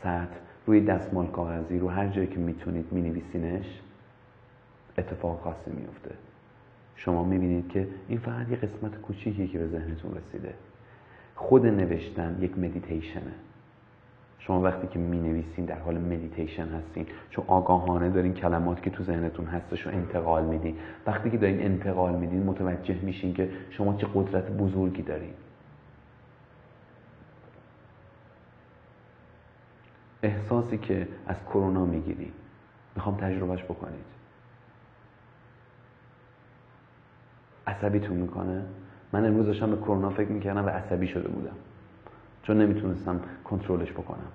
[0.02, 3.80] سطح روی دستمال کاغذی رو هر جایی که می‌تونید مینویسینش
[4.98, 6.14] اتفاق خاصی میفته.
[6.96, 10.54] شما می‌بینید که این فقط یه قسمت کوچیکی که به ذهنتون رسیده.
[11.34, 13.32] خود نوشتن یک مدیتیشنه
[14.46, 19.04] شما وقتی که می نویسین در حال مدیتیشن هستین چون آگاهانه دارین کلمات که تو
[19.04, 20.76] ذهنتون هستش رو انتقال میدین.
[21.07, 25.33] وقتی که دارین انتقال میدین متوجه میشین که شما چه قدرت بزرگی دارین.
[30.22, 32.33] احساسی که از کرونا می‌گیرین
[32.96, 34.04] می‌خوام تجربهش بکنید.
[37.66, 38.62] عصبیتون می‌کنه.
[39.12, 41.57] من امروز داشتم به کرونا فکر می‌کردم و عصبی شده بودم.
[42.44, 44.33] چون نمی‌تونستم کنترلش بکنم.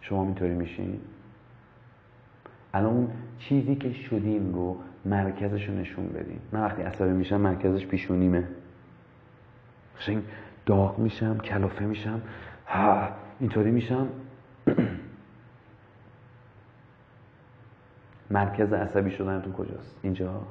[0.00, 1.00] شما اینطوری میشین؟
[2.74, 7.86] الان اون چیزی که شدیم رو مرکزش رو نشون بدیم من وقتی عصبی میشم مرکزش
[7.86, 8.48] پیشونیمه
[9.98, 10.22] قشنگ
[10.66, 12.22] داغ میشم کلافه میشم.
[12.66, 13.08] ها
[13.40, 14.08] اینطوری میشم.
[18.30, 20.42] مرکز عصبی شدنتون کجاست؟ اینجا؟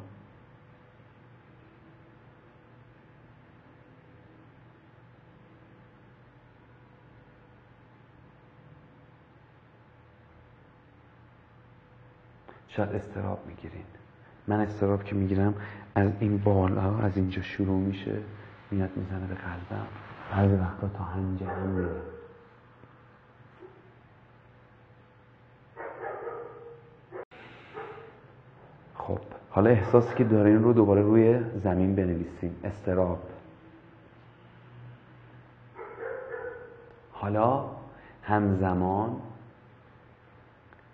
[12.76, 13.86] شاید استراب می‌گیرین
[14.48, 15.54] من استراب که می‌گیرم
[15.96, 18.18] از این بالا از اینجا شروع میشه
[18.72, 19.88] میاد می‌زنه به قلبم.
[20.32, 22.02] بعضی وقتا تا هنجه هم میره
[28.96, 33.20] خب حالا احساسی که دارین رو دوباره روی زمین بنویسیم استراب
[37.12, 37.66] حالا
[38.24, 39.16] همزمان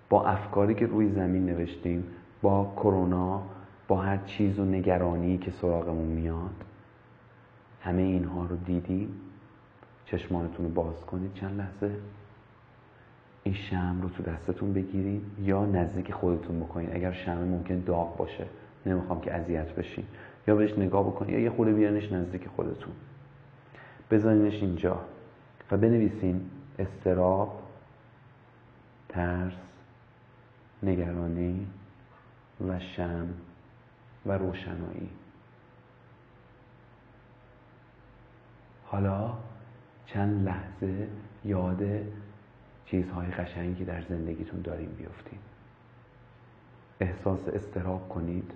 [0.10, 2.04] با افکاری که روی زمین نوشتیم
[2.42, 3.44] با کرونا
[3.88, 6.64] با هر چیز و نگرانی که سراغمون میاد.
[7.82, 9.10] همه اینها رو دیدیم.
[10.06, 11.96] چشمانتون رو باز کنید چند لحظه.
[13.44, 16.90] این شم رو تو دستتون بگیرید یا نزدیک خودتون بکنید.
[16.94, 18.46] اگر شم ممکن داغ باشه
[18.86, 20.06] نمی‌خوام که اذیت بشین.
[20.48, 22.94] یا بهش نگاه بکنید یا یه خورده بیانش نزدیک خودتون.
[24.12, 25.00] بذارینش اینجا
[25.72, 26.42] و بنویسین
[26.80, 27.60] استراب
[29.10, 29.67] ترس
[30.84, 31.68] نگرانی
[32.68, 33.28] و شم
[34.26, 35.10] و روشنایی.
[38.86, 39.34] حالا
[40.06, 41.08] چند لحظه
[41.46, 41.84] یاد
[42.86, 45.40] چیزهای قشنگی در زندگیتون داریم بیفتیم
[47.00, 48.52] احساس استراب کنید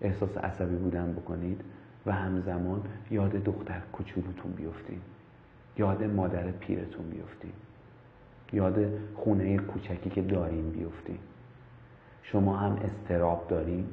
[0.00, 1.60] احساس عصبی بودن بکنید
[2.06, 5.02] و همزمان یاد دختر کوچولوتون بیفتید
[5.78, 7.54] یاد مادر پیرتون بیفتید
[8.52, 11.33] یاد خونه کوچکی که داریم بیفتید
[12.24, 13.88] شما هم استراب داریم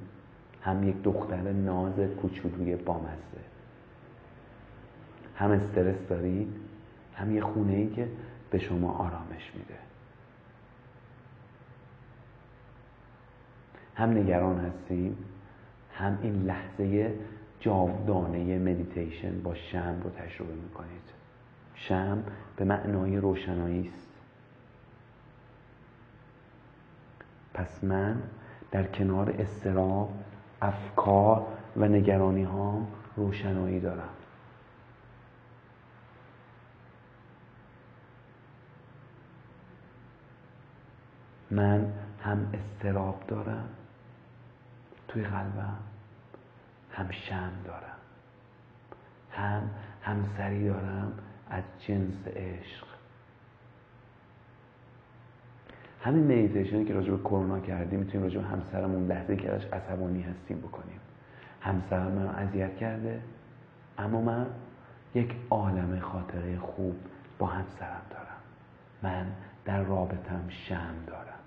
[0.62, 3.42] هم یک دختر ناز کوچولوی بامزه.
[5.36, 6.54] هم استرس دارید
[7.16, 8.08] هم یه خونه ای که
[8.52, 9.80] به شما آرامش میده.
[13.96, 15.18] هم نگران هستیم
[15.94, 17.14] هم این لحظه
[17.60, 21.02] جاودانه مدیتیشن با شم رو تجربه می‌کنید.
[21.76, 22.24] شم
[22.56, 24.11] به معنای روشنایی است.
[27.54, 28.22] پس من
[28.72, 30.10] در کنار استراب
[30.62, 34.10] افکار و نگرانی هام روشنایی دارم.
[41.52, 43.70] من هم استراب دارم
[45.08, 45.78] توی قلبم
[46.92, 47.98] هم شم دارم
[49.32, 49.70] هم
[50.02, 51.14] همسری دارم
[51.50, 53.01] از جنس عشق.
[56.02, 60.22] همین میتیشنی که راجع به کرونا کردیم می‌تونیم راجع به همسرمون لحظه که ازش عصبانی
[60.22, 61.00] هستیم بکنیم.
[61.62, 63.22] همسرم من اذیت کرده
[63.98, 64.48] اما من
[65.16, 66.96] یک عالم خاطره خوب
[67.40, 68.42] با همسرم دارم.
[69.04, 69.32] من
[69.66, 71.40] در رابطم شم دارم.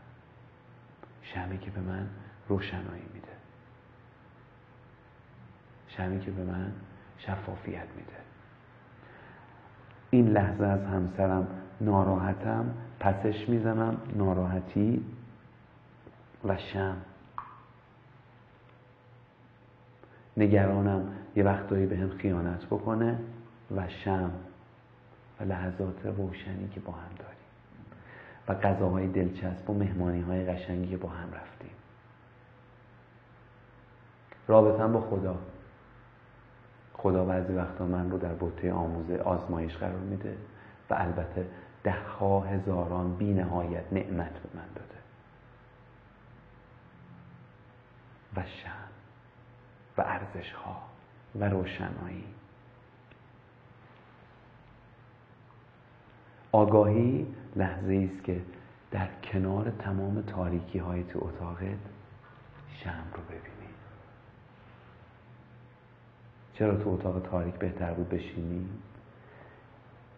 [1.23, 2.07] شمی که به من
[2.49, 3.29] روشنایی میده.
[5.89, 6.73] شمی که به من
[7.19, 8.17] شفافیت میده.
[10.11, 11.47] این لحظه از همسرم
[11.81, 12.75] ناراحتم.
[13.05, 15.05] پسش می‌زنم ناراحتی
[16.45, 16.97] و شم.
[20.37, 23.19] نگرانم یه وقتایی به هم خیانت بکنه
[23.77, 24.31] و شم
[25.41, 27.35] و لحظات روشنی که با هم داریم.
[28.49, 31.75] و غذاهای دلچسب و مهمانی های قشنگی که با هم رفتیم.
[34.49, 35.39] رابطم با خدا.
[36.95, 40.37] خدا بعضی وقتا من رو در بطه آموزه آزمایش قرار میده.
[40.91, 41.47] و البته
[41.85, 44.95] ده ها هزاران بی نهایت نعمت به من داده.
[48.37, 48.71] و شم
[49.99, 50.83] و ارزش ها
[51.35, 52.25] و روشنایی.
[56.53, 58.43] آگاهی لحظه است که
[58.91, 61.79] در کنار تمام تاریکی های تو اتاقت
[62.85, 63.75] شم رو ببینی.
[66.55, 68.69] چرا تو اتاق تاریک بهتر بود بشینی؟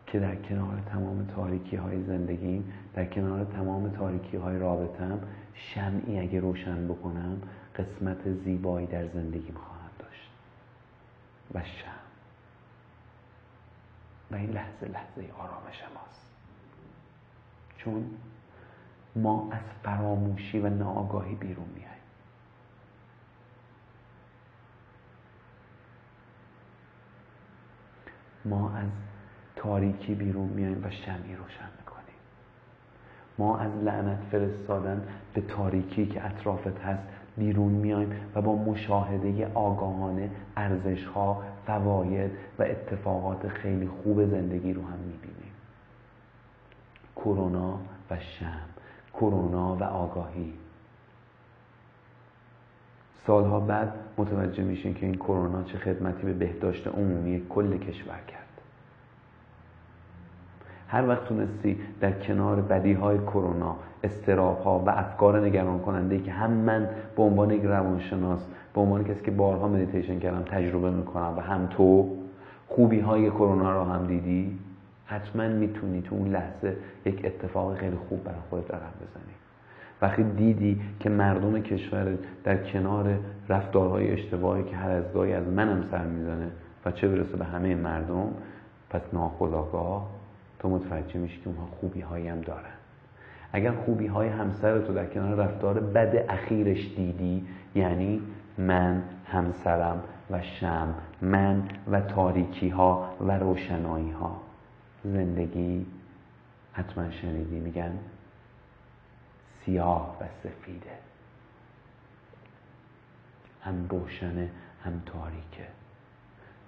[0.07, 5.21] که در کنار تمام تاریکی های زندگیم در کنار تمام تاریکی های رابطم
[5.55, 7.43] شمعی اگه روشن بکنم
[7.77, 10.31] قسمت زیبایی در زندگیم خواهم داشت.
[11.55, 11.91] و شم
[14.31, 16.27] و این لحظه لحظه آرامش ماست.
[17.79, 18.11] چون
[19.17, 21.97] ما از فراموشی و ناآگاهی بیرون میاییم
[28.45, 28.89] ما از
[29.57, 32.17] تاریکی بیرون میاییم و شمی روشن می‌کنیم.
[33.39, 37.03] ما از لعنت فرستادن به تاریکی که اطرافت هست
[37.37, 44.83] بیرون میایم و با مشاهده آگاهانه ارزش ها فواید و اتفاقات خیلی خوب زندگی رو
[44.83, 45.53] هم می‌بینیم.
[47.17, 47.79] کرونا
[48.11, 48.63] و شم
[49.15, 50.53] کرونا و آگاهی.
[53.27, 58.46] سالها بعد متوجه میشین که این کرونا چه خدمتی به بهداشت عمومی کل کشور کرد.
[60.89, 66.33] هر وقت تونستی در کنار بدی های کرونا استراب ها و افکار نگران کننده که
[66.33, 71.35] هم من به عنوان یک روانشناس به عنوان کسی که بارها مدیتیشن کردم تجربه می‌کنم
[71.37, 72.17] و هم تو
[72.69, 74.59] خوبی های کرونا را هم دیدی
[75.07, 79.35] حتما می‌تونی تو اون لحظه یک اتفاق خیلی خوب برای خودت رقم بزنی.
[80.03, 82.15] وقتی دیدی که مردم کشور
[82.45, 83.19] در کنار
[83.49, 86.51] رفتارهای اشتباهی که هر از گاهی از منم سر می‌زنه
[86.85, 88.29] و چه برسه به همه مردم
[88.91, 90.16] پس ناخداگاه
[90.67, 92.75] تو متوجه میشی که اونها خوبی هایی هم دارن.
[93.53, 98.23] اگر خوبی های همسر تو در کنار رفتار بد اخیرش دیدی یعنی
[98.59, 104.41] من همسرم و شم من و تاریکی ها و روشنایی ها
[105.05, 105.87] زندگی
[106.73, 107.99] حتما شنیدی میگن
[109.65, 110.91] سیاه و سفیده.
[113.63, 114.51] هم روشنه
[114.85, 115.76] هم تاریکه.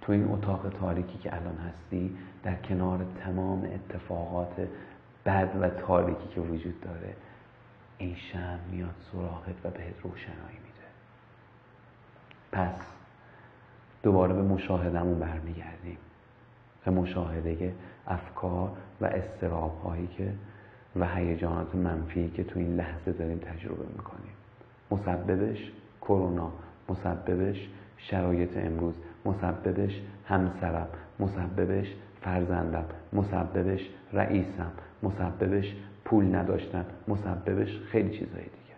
[0.08, 4.68] تو این اتاق تاریکی که الان هستی در کنار تمام اتفاقات
[5.26, 7.14] بد و تاریکی که وجود داره
[7.98, 10.86] این شم میاد سراغت و بهت روشنایی میده.
[12.52, 12.74] پس
[14.02, 15.98] دوباره به مشاهدمون برمیگردیم.
[16.84, 17.74] به مشاهده
[18.06, 20.32] افکار و استراب هایی که
[20.96, 24.32] و هیجانات منفی که تو این لحظه داریم تجربه می‌کنیم.
[24.90, 26.52] مسببش کرونا
[26.88, 28.94] مسببش شرایط امروز.
[29.28, 30.88] مسببش همسرم
[31.20, 34.72] مسببش فرزندم مسببش رئیسم
[35.02, 38.74] مسببش پول نداشتن مسببش خیلی چیزهای دیگه.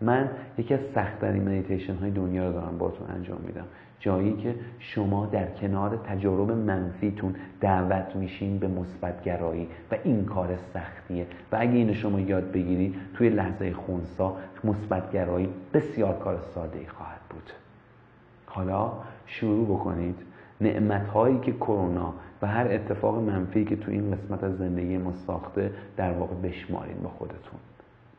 [0.00, 0.28] من
[0.58, 3.64] یکی از سختترین مدیتیشن های دنیا رو دارم باتون انجام میدم.
[4.00, 11.26] جایی که شما در کنار تجارب منفیتون دعوت میشین به مثبتگرایی و این کار سختیه.
[11.52, 17.20] و اگه اینو شما یاد بگیرید توی لحظه خونسا مثبتگرایی بسیار کار ساده ای خواهد
[17.30, 17.52] بود.
[18.58, 18.92] حالا
[19.26, 20.16] شروع بکنید.
[20.60, 25.12] نعمت هایی که کرونا و هر اتفاق منفی که تو این قسمت از زندگی ما
[25.26, 27.60] ساخته در واقع بشمارین با خودتون.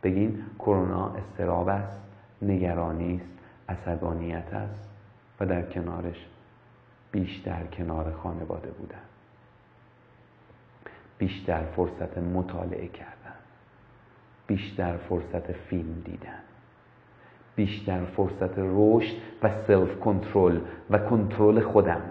[0.03, 2.01] بگین کرونا استراب است
[2.41, 3.29] نگرانی است
[3.69, 4.89] عصبانیت است
[5.39, 6.25] و در کنارش
[7.11, 8.97] بیشتر کنار خانواده بودن.
[11.17, 13.35] بیشتر فرصت مطالعه کردن.
[14.47, 16.48] بیشتر فرصت فیلم دیدن.
[17.59, 22.01] بیشتر فرصت رشد و سلف کنترل و کنترل خودم.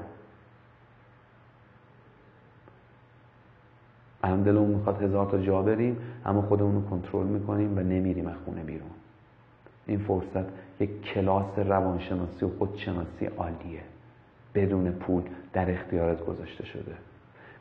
[4.23, 8.37] الان دلمون می‌خواد هزار تا جا بریم اما خودمون رو کنترل می‌کنیم و نمیریم از
[8.45, 8.91] خونه بیرون.
[9.87, 10.45] این فرصت
[10.81, 13.83] یک کلاس روانشناسی و خودشناسی عالیه.
[14.55, 15.23] بدون پول
[15.53, 16.95] در اختیارت گذاشته شده.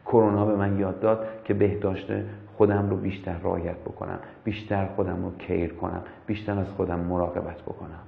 [0.08, 2.12] کرونا به من یاد داد که بهداشت
[2.58, 7.99] خودم رو بیشتر رعایت بکنم بیشتر خودم رو کیر کنم بیشتر از خودم مراقبت بکنم.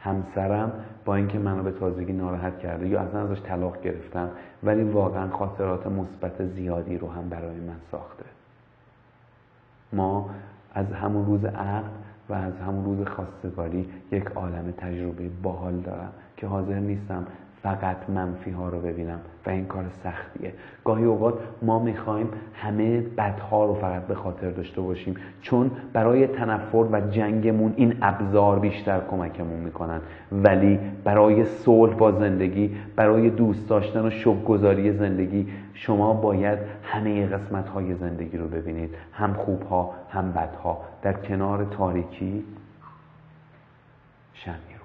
[0.00, 0.72] همسرم
[1.04, 4.30] با اینکه منو به تازگی ناراحت کرده یا اصلا ازش طلاق گرفتم
[4.62, 8.24] ولی واقعا خاطرات مثبت زیادی رو هم برای من ساخته.
[9.92, 10.30] ما
[10.74, 11.90] از همون روز عقد
[12.28, 17.26] و از همون روز خواستگاری یک عالم تجربه باحال دارم که حاضر نیستم
[17.66, 20.52] فقط منفی ها رو ببینم و این کار سختیه.
[20.84, 26.76] گاهی اوقات ما می‌خوایم همه بدها رو فقط به خاطر داشته باشیم چون برای تنفر
[26.92, 30.00] و جنگمون این ابزار بیشتر کمکمون می‌کنن.
[30.32, 37.68] ولی برای صلح با زندگی برای دوست داشتن و شبگذاری زندگی شما باید همه قسمت
[37.68, 38.94] های زندگی رو ببینید.
[39.12, 40.80] هم خوبها هم بدها.
[41.02, 42.44] در کنار تاریکی
[44.34, 44.75] شمی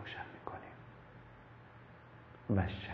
[2.56, 2.92] و شم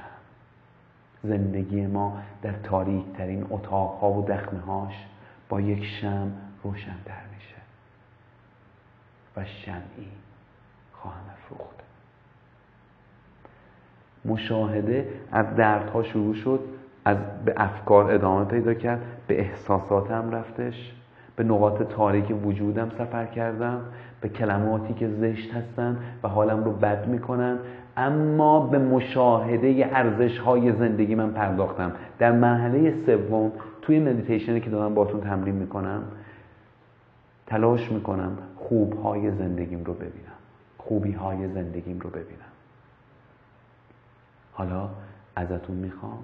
[1.24, 4.94] زندگی ما در تاریک ترین اتاق ها و دخمه هاش
[5.50, 6.32] با یک شم
[6.64, 7.56] روشنتر میشه
[9.38, 10.12] و شمعی
[10.94, 11.78] خواهم افروخت.
[14.26, 16.60] مشاهده از دردها شروع شد
[17.06, 20.94] از به افکار ادامه پیدا کرد به احساساتم رفتش
[21.36, 23.82] به نقاط تاریک وجودم سفر کردم
[24.22, 27.58] به کلماتی که زشت هستن و حالم رو بد می‌کنن
[27.98, 31.92] اما به مشاهده ارزش های زندگی من پرداختم.
[32.20, 36.04] در مرحله سوم توی مدیتیشنی که دارم باتون تمرین می‌کنم
[37.48, 40.38] تلاش می‌کنم خوب های زندگیم رو ببینم.
[40.78, 42.52] خوبی های زندگیم رو ببینم.
[44.54, 44.90] حالا
[45.36, 46.20] ازتون می‌خوام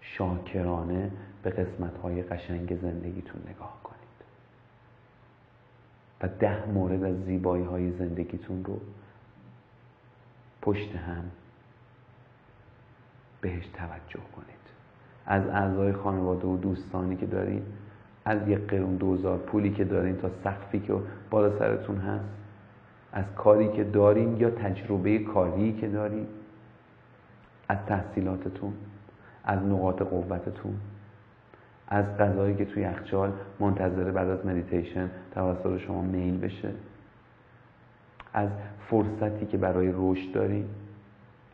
[0.00, 1.10] شاکرانه
[1.42, 3.98] به قسمت های قشنگ زندگیتون نگاه کنید.
[6.22, 8.80] و ده مورد از زیبایی های زندگیتون رو
[10.64, 11.24] پشت هم
[13.40, 14.64] بهش توجه کنید.
[15.26, 17.62] از اعضای خانواده و دوستانی که دارین
[18.24, 20.94] از یک قرون دوزار پولی که دارین تا سقفی که
[21.30, 22.24] بالا سرتون هست
[23.12, 26.26] از کاری که دارین یا تجربه کاری که دارین
[27.68, 28.72] از تحصیلاتتون
[29.44, 30.74] از نقاط قوتتون
[31.88, 36.70] از غذایی که توی یخچال منتظره بعد از مدیتیشن توسط شما میل بشه.
[38.34, 38.50] از
[38.90, 40.74] فرصتی که برای رشد داریم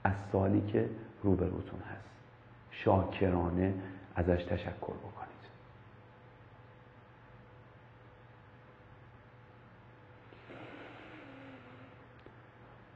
[0.04, 0.88] از سالی که
[1.22, 2.08] روبروتون هست.
[2.70, 3.74] شاکرانه
[4.16, 5.30] ازش تشکر بکنید.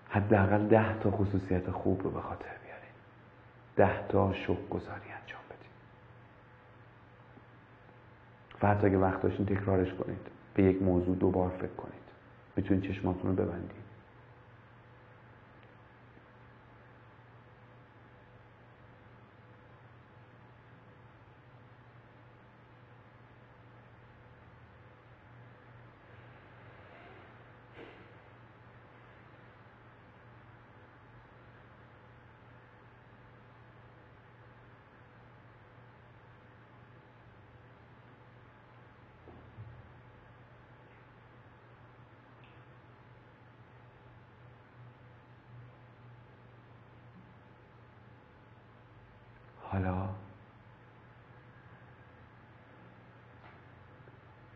[0.09, 2.95] حداقل ده تا خصوصیت خوب رو به خاطر بیارید.
[3.77, 5.71] ده تا شک گذاری انجام بدید.
[8.63, 10.27] و حتی اگه وقت داشتین تکرارش کنید.
[10.55, 12.04] به یک موضوع دوبار فکر کنید.
[12.57, 13.85] می‌تونید چشماتون رو ببندید
[49.75, 50.09] حالا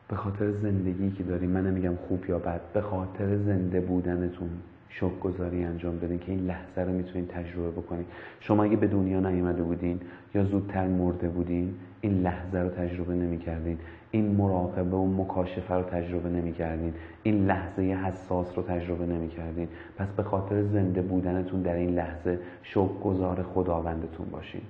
[0.08, 4.48] به خاطر زندگی که داریم من نمیگم خوب یا بد به خاطر زنده بودنتون
[4.88, 8.04] شکر گذاری انجام بدین که این لحظه رو می‌تونین تجربه بکنین.
[8.40, 10.00] شما اگه به دنیا نیومده بودین
[10.34, 13.78] یا زودتر مرده بودین این لحظه رو تجربه نمی‌کردین.
[14.10, 16.92] این مراقبه و مکاشفه رو تجربه نمی‌کردین.
[17.22, 19.68] این لحظه حساس رو تجربه نمی‌کردین.
[19.96, 24.62] پس به خاطر زنده بودنتون در این لحظه شکر گذار خداوندتون باشین.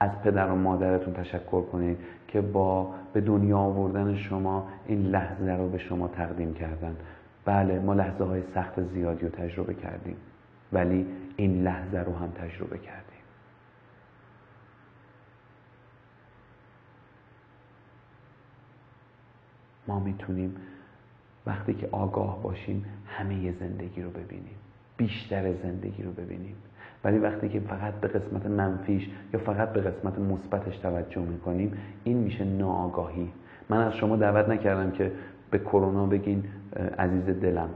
[0.00, 1.98] از پدر و مادرتون تشکر کنید
[2.28, 6.96] که با به دنیا آوردن شما این لحظه رو به شما تقدیم کردن.
[7.44, 10.16] بله ما لحظه های سخت زیادی رو تجربه کردیم
[10.72, 13.04] ولی این لحظه رو هم تجربه کردیم.
[19.86, 20.56] ما می‌تونیم
[21.46, 24.54] وقتی که آگاه باشیم همه زندگی رو ببینیم
[24.96, 26.56] بیشتر زندگی رو ببینیم.
[27.04, 31.72] ولی وقتی که فقط به قسمت منفیش یا فقط به قسمت مثبتش توجه می‌کنیم
[32.04, 33.32] این میشه ناآگاهی.
[33.68, 35.12] من از شما دعوت نکردم که
[35.50, 36.44] به کرونا بگین
[36.98, 37.68] عزیز دلم.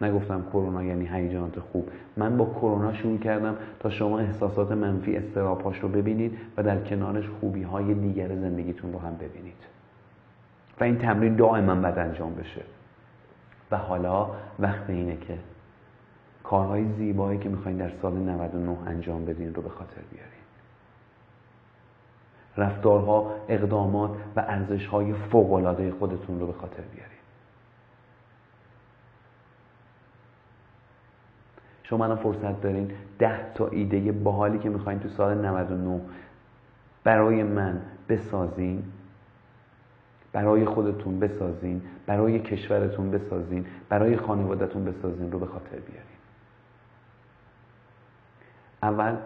[0.00, 1.88] نگفتم کرونا یعنی هیجانات خوب.
[2.16, 7.28] من با کرونا شروع کردم تا شما احساسات منفی استراپاش رو ببینید و در کنارش
[7.40, 9.56] خوبی های دیگر زندگیتون رو هم ببینید.
[10.80, 12.60] و این تمرین دائما باید انجام بشه.
[13.70, 15.34] و حالا وقت اینه که
[16.44, 20.30] کارهای زیبایی که می‌خواین در سال 99 انجام بدین رو به خاطر بیارین.
[22.56, 27.14] رفتارها، اقدامات و ارزشهای فوقالعاده خودتون رو به خاطر بیارین.
[31.82, 36.00] شما الان فرصت دارین ده تا ایده باحالی که می‌خواین تو سال 99
[37.04, 38.84] برای من بسازین
[40.32, 46.13] برای خودتون بسازین برای کشورتون بسازین برای خانوادتون بسازین رو به خاطر بیارین.
[48.84, 49.16] اول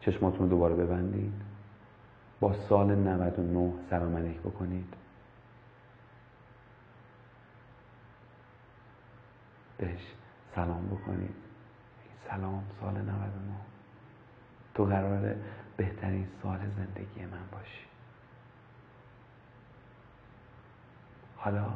[0.00, 1.32] چشماتون رو دوباره ببندید.
[2.40, 4.14] با سال 99 سلام
[4.44, 4.94] بکنید.
[9.78, 10.00] بهش
[10.54, 11.34] سلام بکنید.
[12.28, 13.20] سلام سال 99
[14.74, 15.36] تو قراره
[15.76, 17.84] بهترین سال زندگی من باشی.
[21.36, 21.66] حالا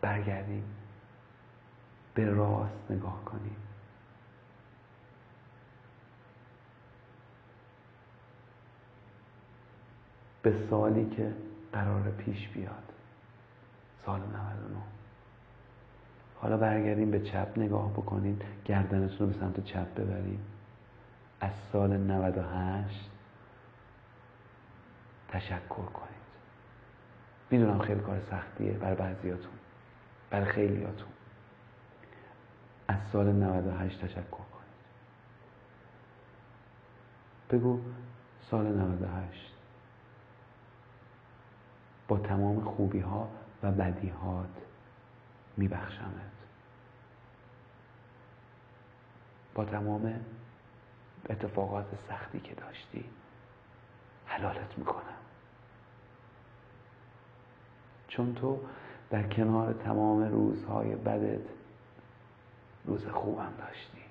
[0.00, 0.64] برگردیم.
[2.14, 3.56] به راست نگاه کنیم.
[10.44, 11.32] به سالی که
[11.72, 12.92] قرار پیش بیاد.
[14.06, 14.36] سال 99
[16.40, 20.40] حالا برگردیم به چپ نگاه بکنید گردنتون رو به سمت چپ ببریم.
[21.40, 23.10] از سال 98
[25.28, 26.14] تشکر کنید.
[27.50, 29.52] می‌دونم خیلی کار سختیه برای بعضیاتون
[30.30, 31.08] برای خیلیاتون.
[32.88, 34.74] از سال 98 تشکر کنید.
[37.50, 37.80] بگو
[38.50, 39.53] سال 98
[42.14, 43.28] با تمام خوبی ها
[43.62, 44.62] و بدی هات
[45.56, 46.32] میبخشمت.
[49.54, 50.20] با تمام
[51.30, 53.04] اتفاقات سختی که داشتی
[54.26, 55.02] حلالت می‌کنم.
[58.08, 58.60] چون تو
[59.10, 61.46] در کنار تمام روزهای بدت
[62.84, 64.02] روز خوبم داشتی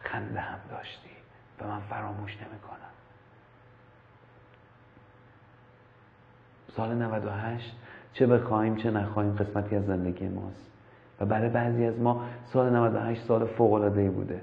[0.00, 1.10] خنده هم داشتی
[1.60, 2.97] و من فراموش نمی‌کنم.
[6.76, 7.76] سال 98
[8.12, 10.70] چه بخوایم چه نخواهیم قسمتی از زندگی ماست.
[11.20, 14.40] و برای بعضی از ما سال 98 سال فوق العاده بوده.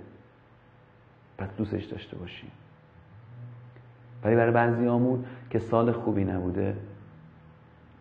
[1.38, 2.52] پس دوستش داشته باشیم.
[4.24, 6.78] ولی برای بعضی آمون که سال خوبی نبوده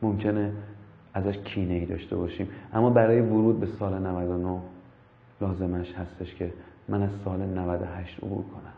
[0.02, 0.52] ممکنه
[1.14, 2.48] ازش کینه ای داشته باشیم.
[2.72, 4.60] اما برای ورود به سال 99
[5.40, 6.52] لازمش هستش که
[6.88, 8.72] من از سال 98 عبور کنم.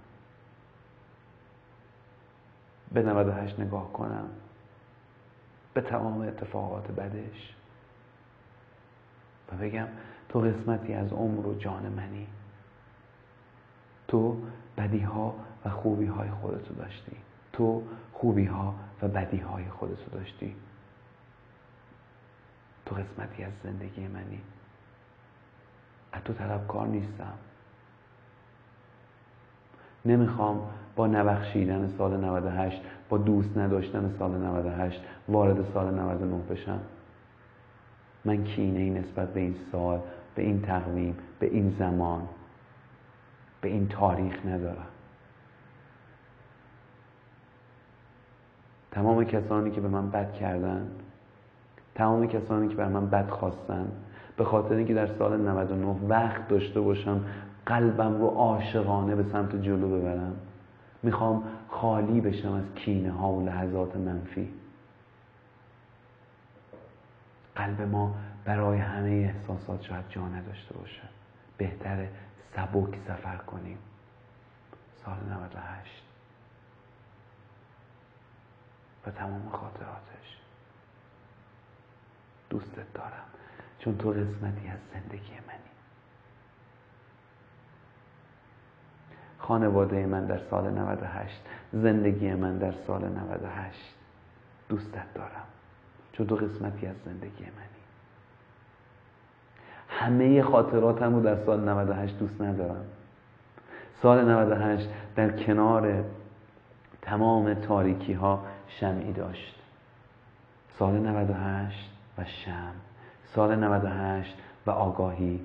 [2.92, 4.24] به 98 نگاه کنم.
[5.76, 7.54] به تمام اتفاقات بدش.
[9.52, 9.88] و بگم
[10.28, 12.26] تو قسمتی از عمر و جان منی.
[14.08, 14.42] تو
[14.78, 17.16] بدی ها و خوبی های خودتو داشتی.
[17.52, 20.56] تو خوبی ها و بدی های خودتو داشتی.
[22.86, 24.40] تو قسمتی از زندگی منی.
[26.12, 27.38] از تو طلبکار نیستم.
[30.04, 36.80] نمی‌خوام با نبخشیدن سال 98 با دوست نداشتن سال 98 وارد سال 99 بشم.
[38.24, 40.00] من کینه ای نسبت به این سال
[40.34, 42.22] به این تقویم به این زمان
[43.60, 44.86] به این تاریخ ندارم.
[48.90, 50.88] تمام کسانی که به من بد کردن
[51.94, 53.88] تمام کسانی که بر من بد خواستن
[54.36, 57.20] به خاطر اینکه در سال 99 وقت داشته باشم
[57.66, 60.36] قلبم رو عاشقانه به سمت جلو ببرم.
[61.02, 64.54] می‌خوام خالی بشم از کینه ها و لحظات منفی.
[67.56, 71.02] قلب ما برای همه احساسات شاید جا نداشته باشه.
[71.56, 72.10] بهتره
[72.56, 73.78] سبک سفر کنیم.
[75.04, 76.02] سال 98
[79.06, 80.38] و تمام خاطراتش.
[82.50, 83.26] دوستت دارم.
[83.78, 85.65] چون تو قسمتی از زندگی منی
[89.48, 91.40] خانواده من در سال 98
[91.72, 93.94] زندگی من در سال 98
[94.68, 95.46] دوستت دارم.
[96.12, 97.76] چون تو قسمتی از زندگی منی.
[99.88, 102.84] همه خاطراتم رو در سال 98 دوست ندارم.
[104.02, 106.04] سال 98 در کنار
[107.02, 109.56] تمام تاریکی ها شمعی داشت.
[110.78, 112.72] سال 98 و شم
[113.34, 114.36] سال 98
[114.66, 115.40] و آگاهی.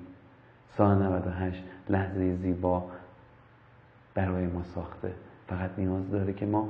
[0.76, 2.84] سال 98 لحظه زیبا
[4.14, 5.12] برای ما ساخته.
[5.48, 6.68] فقط نیاز داره که ما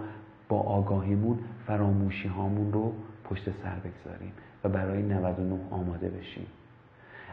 [0.49, 2.93] با آگاهیمون فراموشی هامون رو
[3.24, 4.32] پشت سر بگذاریم
[4.64, 6.47] و برای 99 آماده بشیم.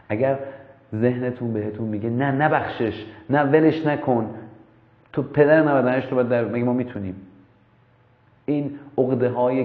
[0.08, 0.38] اگر
[0.94, 4.34] ذهنتون بهتون میگه نه نبخشش نه ولش نکن
[5.12, 7.16] تو پدر 98 رو باید در مگه ما می‌تونیم؟
[8.46, 9.64] این عقده های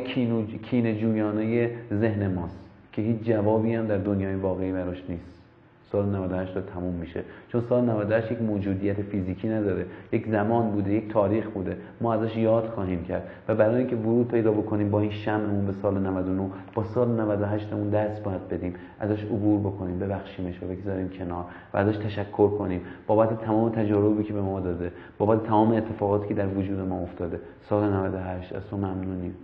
[0.57, 2.59] کین جویانه ذهن ماست
[2.91, 5.44] که هیچ جوابی هم در دنیای واقعی براش نیست.
[5.91, 7.23] سال 98 داره تموم میشه.
[7.47, 9.85] چون سال 98 یک موجودیت فیزیکی نداره.
[10.11, 11.77] یک زمان بوده یک تاریخ بوده.
[12.01, 13.23] ما ازش یاد خواهیم کرد.
[13.47, 17.73] و برای اینکه ورود پیدا بکنیم با این شمعمون به سال 99 با سال 98
[17.73, 18.73] مون دست باید بدیم.
[18.99, 21.45] ازش عبور بکنیم ببخشیمش و بگذاریم کنار.
[21.73, 22.81] و ازش تشکر کنیم.
[23.07, 24.91] بابت تمام تجاربی که به ما داده.
[25.17, 27.39] بابت تمام اتفاقاتی که در وجود ما افتاده.
[27.69, 29.35] سال 98 از تو ممنونیم.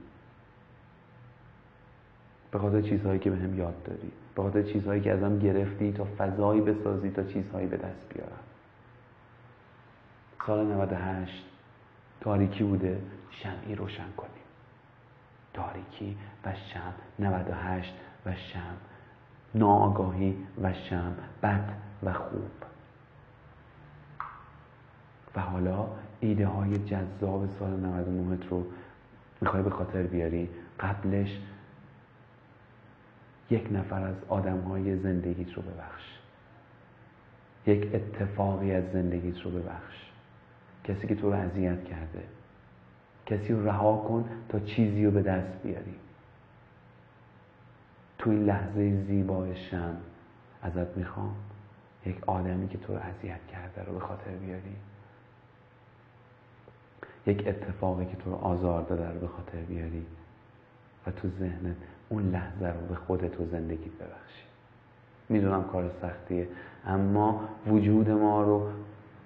[2.52, 6.08] به خاطر چیزهایی که به هم یاد دادی به خاطر چیزهایی که ازم گرفتی تا
[6.18, 8.40] فضایی بسازی تا چیزهایی به دست بیارم.
[10.48, 11.46] سال 98
[12.22, 13.02] تاریکی بوده
[13.32, 14.32] شمعی روشن کنیم.
[15.54, 17.94] تاریکی و شم 98
[18.26, 18.78] و شم
[19.56, 21.70] ناآگاهی و شم بد
[22.04, 22.52] و خوب.
[25.36, 25.88] و حالا
[26.20, 28.66] ایده های جذاب سال 99 رو
[29.42, 31.40] می‌خوای به خاطر بیاری؟ قبلش
[33.52, 36.04] یک نفر از آدم های زندگیت رو ببخش.
[37.66, 40.12] یک اتفاقی از زندگیت رو ببخش.
[40.84, 42.24] کسی که تو رو اذیت کرده.
[43.26, 45.95] کسی رو رها کن تا چیزی رو به دست بیاری.
[48.18, 49.97] تو این لحظه زیبای شم
[50.62, 51.36] ازت می‌خوام
[52.06, 54.76] یک آدمی که تو رو اذیت کرده رو به خاطر بیاری.
[57.26, 60.06] یک اتفاقی که تو رو آزار داده رو به خاطر بیاری.
[61.08, 61.76] و تو ذهنت
[62.12, 64.43] اون لحظه رو به خودت و زندگیت ببخشی.
[65.30, 66.47] می‌دونم کار سختیه
[66.86, 68.70] اما وجود ما رو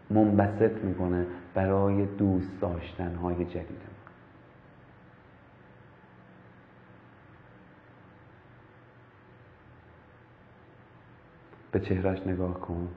[0.10, 3.96] منبسط می‌کنه برای دوست داشتن های جدید
[11.72, 12.88] به چهرش نگاه کن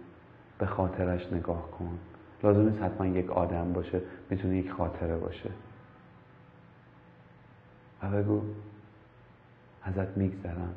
[0.59, 1.99] به خاطرش نگاه کن.
[2.43, 5.51] لازم نیست حتما یک آدم باشه می‌تونه یک خاطره باشه.
[8.03, 8.43] و بگو
[9.89, 10.74] ازت میگذرم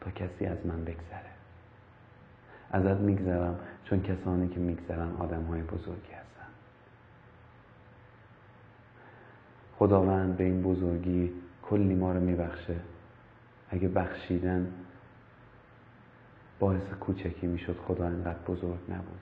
[0.00, 1.30] تا کسی از من بگذره.
[2.70, 6.48] ازت میگذرم چون کسانی که میگذرن آدم های بزرگی هستن.
[9.78, 11.32] خداوند به این بزرگی
[11.62, 12.76] کلی ما رو میبخشه.
[13.70, 14.72] اگه بخشیدن
[16.58, 19.20] باعث کوچکی می‌شد خدا اینقدر بزرگ نبود.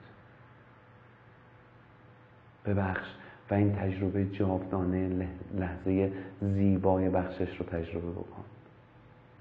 [2.65, 3.07] ببخش
[3.51, 6.11] و این تجربه جاودانه لحظه
[6.41, 8.43] زیبای بخشش رو تجربه بکن.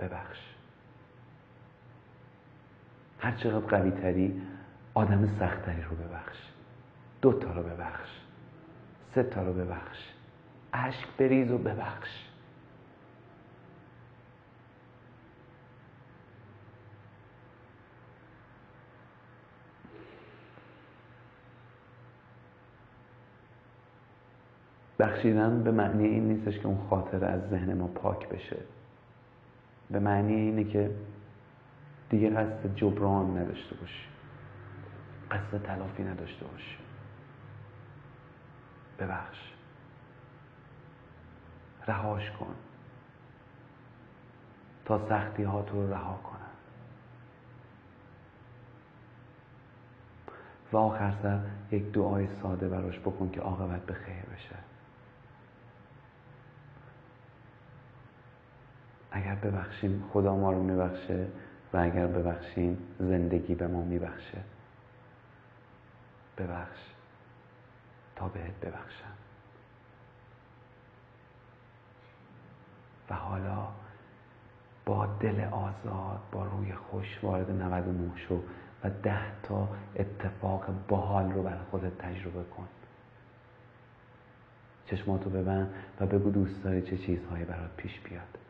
[0.02, 0.38] ببخش.
[3.18, 4.42] هر چقدر قوی تری
[4.94, 6.38] آدم سختتری رو ببخش.
[7.22, 8.08] دو تا رو ببخش.
[9.14, 9.98] سه تا رو ببخش.
[10.72, 12.08] اشک بریز و ببخش.
[24.98, 28.56] بخشیدن به معنی این نیستش که اون خاطر از ذهن ما پاک بشه.
[29.92, 30.90] به معنی اینه که
[32.10, 34.06] دیگه قصد جبران نداشته باشی.
[35.30, 36.76] قصد تلافی نداشته باشی.
[38.98, 39.52] ببخش.
[41.88, 42.54] رهاش کن.
[44.84, 46.38] تا سختی ها تو رو رها کنن.
[50.72, 51.40] و آخر سر
[51.72, 54.71] یک دعای ساده براش بکن که عاقبت به خیر بشه.
[59.12, 61.26] اگر ببخشیم خدا ما رو میبخشه
[61.72, 64.38] و اگر ببخشیم زندگی به ما میبخشه.
[66.38, 66.80] ببخش.
[68.16, 69.12] تا بهت ببخشم.
[73.10, 73.68] و حالا
[74.84, 78.42] با دل آزاد با روی خوش وارد 99 شو
[78.84, 82.68] و ده تا اتفاق باحال رو برای خودت تجربه کن.
[84.86, 88.41] چشماتو ببند و بگو دوست داری چه چیزهایی برات پیش بیاد.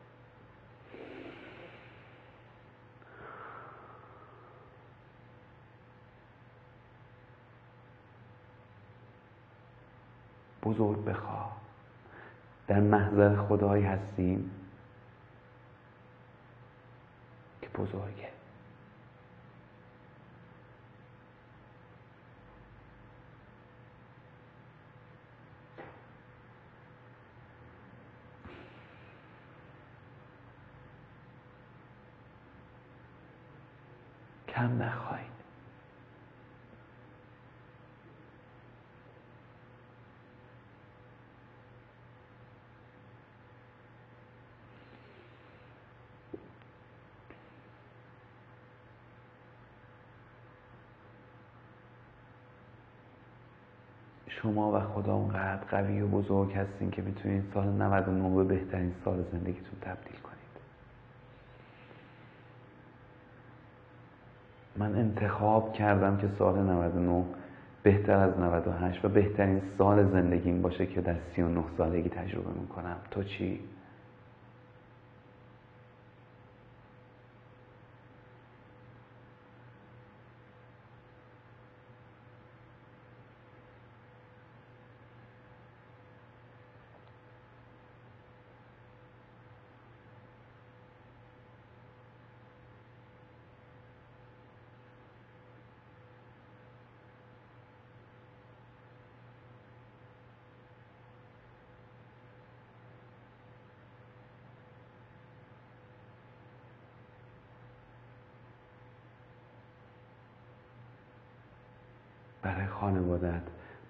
[10.63, 11.57] بزرگ بخواه.
[12.67, 14.51] در محضر خدایی هستیم
[17.61, 18.29] که بزرگه.
[34.47, 35.32] کم نخواهید.
[54.43, 59.23] شما و خدا اونقدر قوی و بزرگ هستین که می‌تونید سال 99 به بهترین سال
[59.31, 60.33] زندگیتون تبدیل کنید
[64.77, 67.23] من انتخاب کردم که سال 99
[67.83, 73.23] بهتر از 98 و بهترین سال زندگیم باشه که در 39 سالگی تجربه می‌کنم تو
[73.23, 73.59] چی؟
[112.43, 113.41] برای خانوادت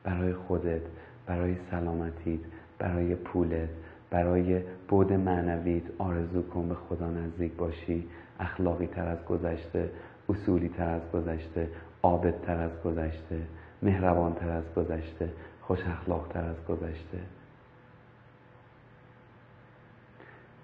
[0.04, 0.82] برای خودت
[1.26, 2.39] برای سلامتیت
[2.80, 3.70] برای پولت
[4.10, 8.08] برای بود معنویت آرزو کن به خدا نزدیک باشی.
[8.39, 9.89] اخلاقی تر از گذشته
[10.30, 11.70] اصولی تر از گذشته
[12.04, 13.41] عابد تر از گذشته
[13.82, 15.30] مهربان تر از گذشته
[15.62, 17.20] خوش اخلاق تر از گذشته.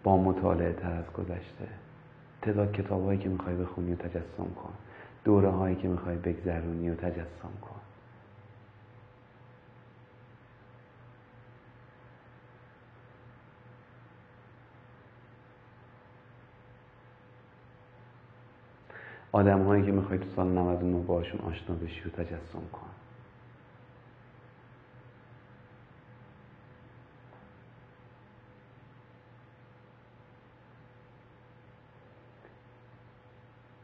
[0.04, 1.68] با مطالعه تر از گذشته.
[2.42, 4.74] تعداد کتاب هایی که می‌خوای بخونی و تجسم کن.
[5.24, 7.79] دوره هایی که می‌خوای بگذرونی و تجسم کن.
[19.32, 22.90] آدم هایی که می‌خوای تو سال 99 باشون آشنا بشی و تجسم کن.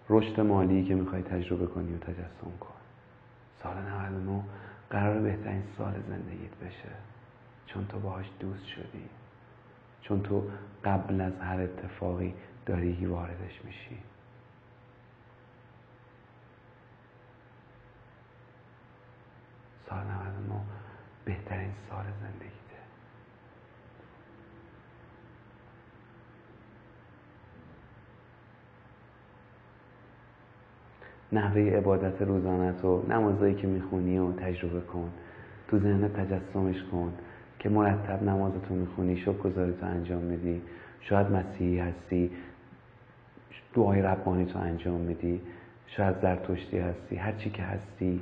[0.09, 2.73] رشد مالی که می‌خوای تجربه کنی و تجسم کن.
[3.63, 4.43] سال 99
[4.89, 6.89] قرار بهترین سال زندگیت بشه.
[7.65, 9.05] چون تو باهاش دوست شدی.
[10.01, 10.43] چون تو
[10.85, 12.33] قبل از هر اتفاقی
[12.65, 13.97] داری واردش میشی.
[19.95, 20.61] سال 99
[21.25, 22.55] بهترین سال زندگیته
[31.31, 35.11] نحوه عبادت روزانت و نمازایی که می‌خونی و تجربه کن.
[35.67, 37.13] تو ذهنت تجسمش کن
[37.59, 40.61] که مرتب نمازتو می‌خونی شب گذاری تو انجام میدی.
[41.01, 42.31] شاید مسیحی هستی
[43.73, 45.41] دعای ربانی تو انجام میدی.
[45.87, 48.21] شاید زرتشتی هستی هر چی که هستی.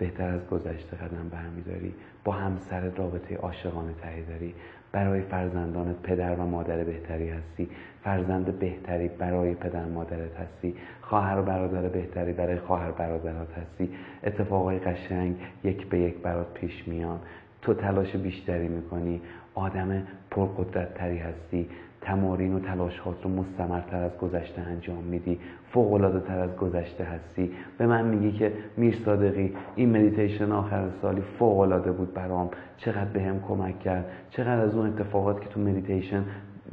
[0.00, 1.94] بهتر از گذشته قدم برمیداری
[2.24, 4.54] با همسر رابطه عاشقانه تری داری
[4.92, 7.68] برای فرزندانت پدر و مادر بهتری هستی
[8.04, 13.88] فرزند بهتری برای پدر مادرت هستی خواهر و برادر بهتری برای خواهر برادرات هستی.
[14.24, 17.20] اتفاقای قشنگ یک به یک برات پیش میان.
[17.62, 19.20] تو تلاش بیشتری می‌کنی.
[19.54, 21.68] آدم پرقدرت تری هستی.
[22.00, 25.40] تمارین و تلاشات رو مستمرتر از گذشته انجام میدی.
[25.72, 27.52] فوق تر از گذشته هستی.
[27.78, 32.50] به من میگی که میر صادقی این مدیتیشن آخر سالی فوق العاده بود برام.
[32.76, 34.04] چقدر بهم به کمک کرد.
[34.30, 36.24] چقدر از اون اتفاقات که تو مدیتیشن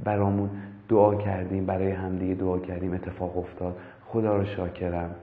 [0.04, 0.50] برامون
[0.90, 3.78] دعا کردیم برای همدیگه دعا کردیم اتفاق افتاد.
[4.06, 5.16] خدا رو شاکرم.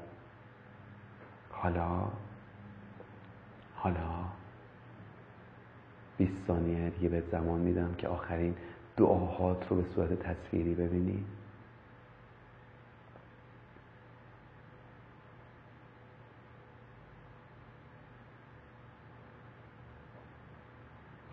[1.50, 1.88] حالا
[3.74, 3.94] حالا
[6.16, 8.55] 20 ثانیه دیگه به زمان میدم که آخرین
[8.97, 11.24] دعاهات رو به صورت تصویری ببینی.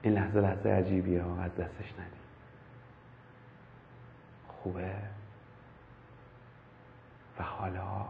[0.04, 2.22] این لحظه لحظه عجیبیه ها از دستش ندی.
[4.48, 4.92] خوبه؟
[7.40, 8.06] و حالا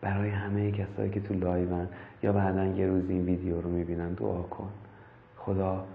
[0.00, 1.88] برای همه کسایی که تو لایون
[2.22, 4.72] یا بعدا یه روز این ویدیو رو می‌بینن دعا کن.
[5.36, 5.86] خدا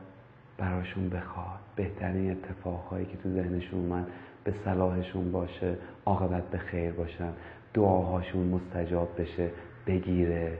[0.62, 1.60] براشون بخواد.
[1.76, 4.08] بهترین اتفاقهایی که تو ذهنشون اومد
[4.44, 7.34] به صلاحشون باشه عاقبت به خیر باشن
[7.74, 9.52] دعاهاشون مستجاب بشه
[9.88, 10.60] بگیره.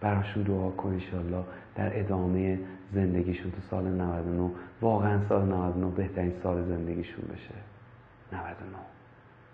[0.00, 1.44] براشون دعا کن انشالله
[1.74, 2.58] در ادامه
[2.94, 4.50] زندگیشون تو سال 99
[4.80, 7.54] واقعا سال 99 بهترین سال زندگیشون بشه.
[8.32, 8.76] 99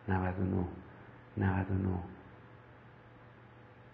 [0.09, 0.64] 99
[1.36, 2.15] 99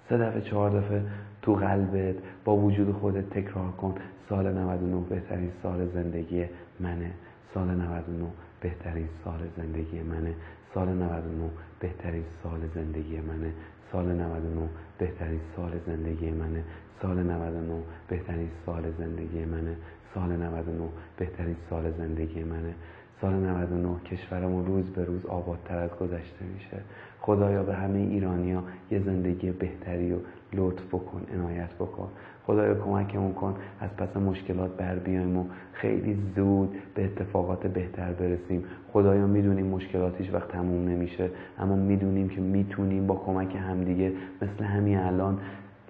[0.09, 1.03] سه دفعه چهار دفعه
[1.43, 3.95] تو قلبت با وجود خودت تکرار کن.
[4.29, 6.45] سال 99 بهترین سال زندگی
[6.81, 7.11] منه.
[7.55, 8.27] سال 99
[8.61, 10.35] بهترین سال زندگی منه.
[10.75, 11.51] سال 99
[11.81, 13.53] بهترین سال زندگی منه.
[13.93, 16.65] سال 99 بهترین سال زندگی منه.
[17.03, 19.75] سال 99 بهترین سال زندگی منه.
[20.15, 20.89] سال 99
[21.19, 22.75] بهترین سال زندگی منه.
[23.21, 26.77] سال 99 کشورمون روز به روز آبادتر از گذشته میشه.
[27.23, 30.17] خدایا به همه ایرانیا یه زندگی بهتری و
[30.53, 32.09] لطف بکن عنایت بکن.
[32.47, 38.65] خدایا کمکمون کن از پس مشکلات بر بیایم و خیلی زود به اتفاقات بهتر برسیم.
[38.93, 44.13] خدایا می‌دونیم مشکلات هیچ وقت تموم نمیشه اما می‌دونیم که می‌تونیم با کمک همدیگه
[44.43, 45.39] مثل همین الان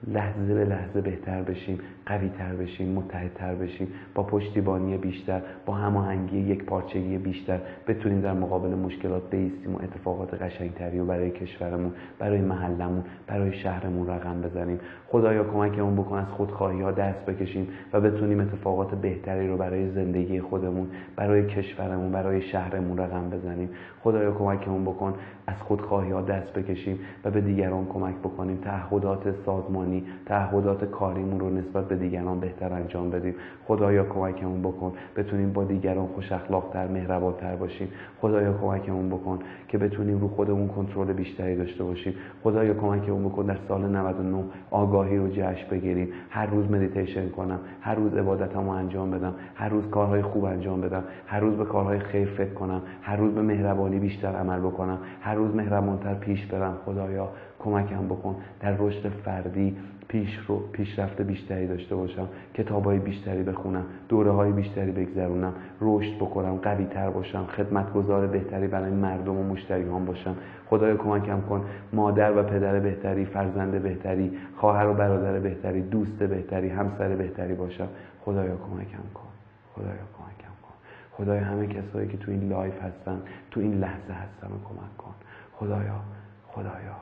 [0.06, 6.38] لحظه به لحظه بهتر بشیم قوی تر بشیم متحدتر بشیم با پشتیبانی بیشتر با هماهنگی
[6.38, 12.40] یک پارچگی بیشتر بتونیم در مقابل مشکلات بیستیم و اتفاقات قشنگتری و برای کشورمون برای
[12.40, 14.80] محلمون برای شهرمون رقم بزنیم.
[15.08, 20.40] خدایا کمکمون بکن از خودخواهی ها دست بکشیم و بتونیم اتفاقات بهتری رو برای زندگی
[20.40, 20.86] خودمون
[21.16, 23.68] برای کشورمون برای شهرمون رقم بزنیم.
[24.02, 25.14] خدایا کمکمون بکن
[25.46, 28.56] از خودخواهی ها دست بکشیم و به دیگران کمک بکنیم.
[28.56, 33.34] تعهدات سازمانی تعهدات کاریمون رو نسبت به دیگران بهتر انجام بدیم.
[33.66, 37.88] خدایا کمکمون بکن بتونیم با دیگران خوش اخلاقتر مهربانتر باشیم.
[38.20, 39.38] خدایا کمکمون بکن
[39.68, 42.14] که بتونیم رو خودمون کنترل بیشتری داشته باشیم.
[42.42, 46.08] خدایا کمکمون بکن در سال 99 آگاهی رو جشن بگیریم.
[46.30, 47.58] هر روز مدیتیشن کنم.
[47.80, 49.34] هر روز عبادتمو انجام بدم.
[49.54, 51.04] هر روز کارهای خوب انجام بدم.
[51.26, 52.82] هر روز به کارهای خیر فکر کنم.
[53.02, 54.98] هر روز به مهربانی بیشتر عمل بکنم.
[55.34, 57.28] روز مهربانتر پیش برم خدایا
[57.58, 58.36] کمکم بکن.
[58.60, 59.76] در رشد فردی
[60.08, 66.16] پیش رو پیشرفت بیشتری داشته باشم کتاب های بیشتری بخونم دوره های بیشتری بگذرونم رشد
[66.16, 70.36] بکنم قوی تر باشم خدمتگزار بهتری برای مردم و مشتریان باشم.
[70.66, 71.64] خدای کمکم کن.
[71.92, 77.88] مادر و پدر بهتری فرزند بهتری خواهر و برادر بهتری دوست بهتری همسر بهتری باشم.
[78.24, 79.28] خدایا کمکم کن.
[79.74, 80.74] خدایا کمکم کن.
[81.12, 83.20] خدایا همه کسایی که تو این live هستن
[83.50, 85.14] تو این لحظه هستن کمک کن.
[85.62, 86.00] خدایا
[86.46, 86.96] خدایا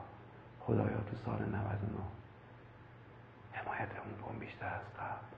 [0.59, 1.57] خدایا تو سال 99
[3.51, 5.35] حمایتمون کن بیشتر از قبل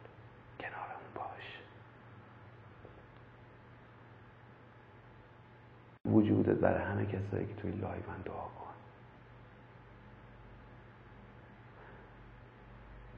[0.59, 1.59] کنارمون باش.
[6.05, 8.73] وجودت برای همه کسایی که توی live ان دعا کن.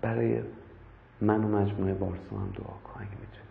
[0.02, 0.44] برای
[1.22, 3.46] من و مجموعه بارسو هم دعا کن اگه می‌تونیم.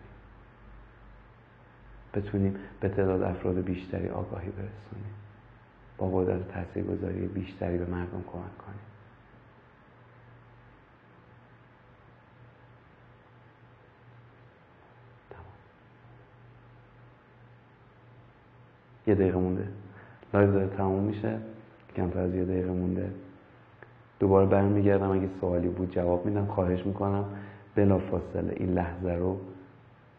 [2.13, 5.24] بتونیم به تعداد افراد بیشتری آگاهی برسونیم.
[5.97, 8.79] با قدرت تاثیرگذاری بیشتری به مردم کمک کنیم.
[19.07, 19.67] یه دقیقه مونده.
[20.33, 21.39] لایو داره تموم میشه.
[21.95, 23.11] کمتر از یه دقیقه مونده.
[24.19, 25.11] دوباره برمیگردم.
[25.11, 26.45] اگه سوالی بود جواب میدم.
[26.45, 27.25] خواهش می‌کنم.
[27.75, 29.39] بلا فاصله این لحظه رو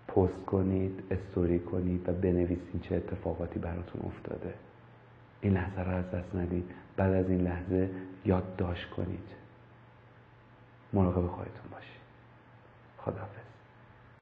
[0.08, 4.54] پست کنید استوری کنید و بنویسید چه اتفاقاتی براتون افتاده.
[5.40, 6.70] این لحظه رو از دست ندید.
[6.96, 7.90] بعد از این لحظه
[8.24, 9.28] یادداشت کنید.
[10.92, 12.00] مراقب خواهیتون باشید.
[12.98, 13.45] خداحافظ.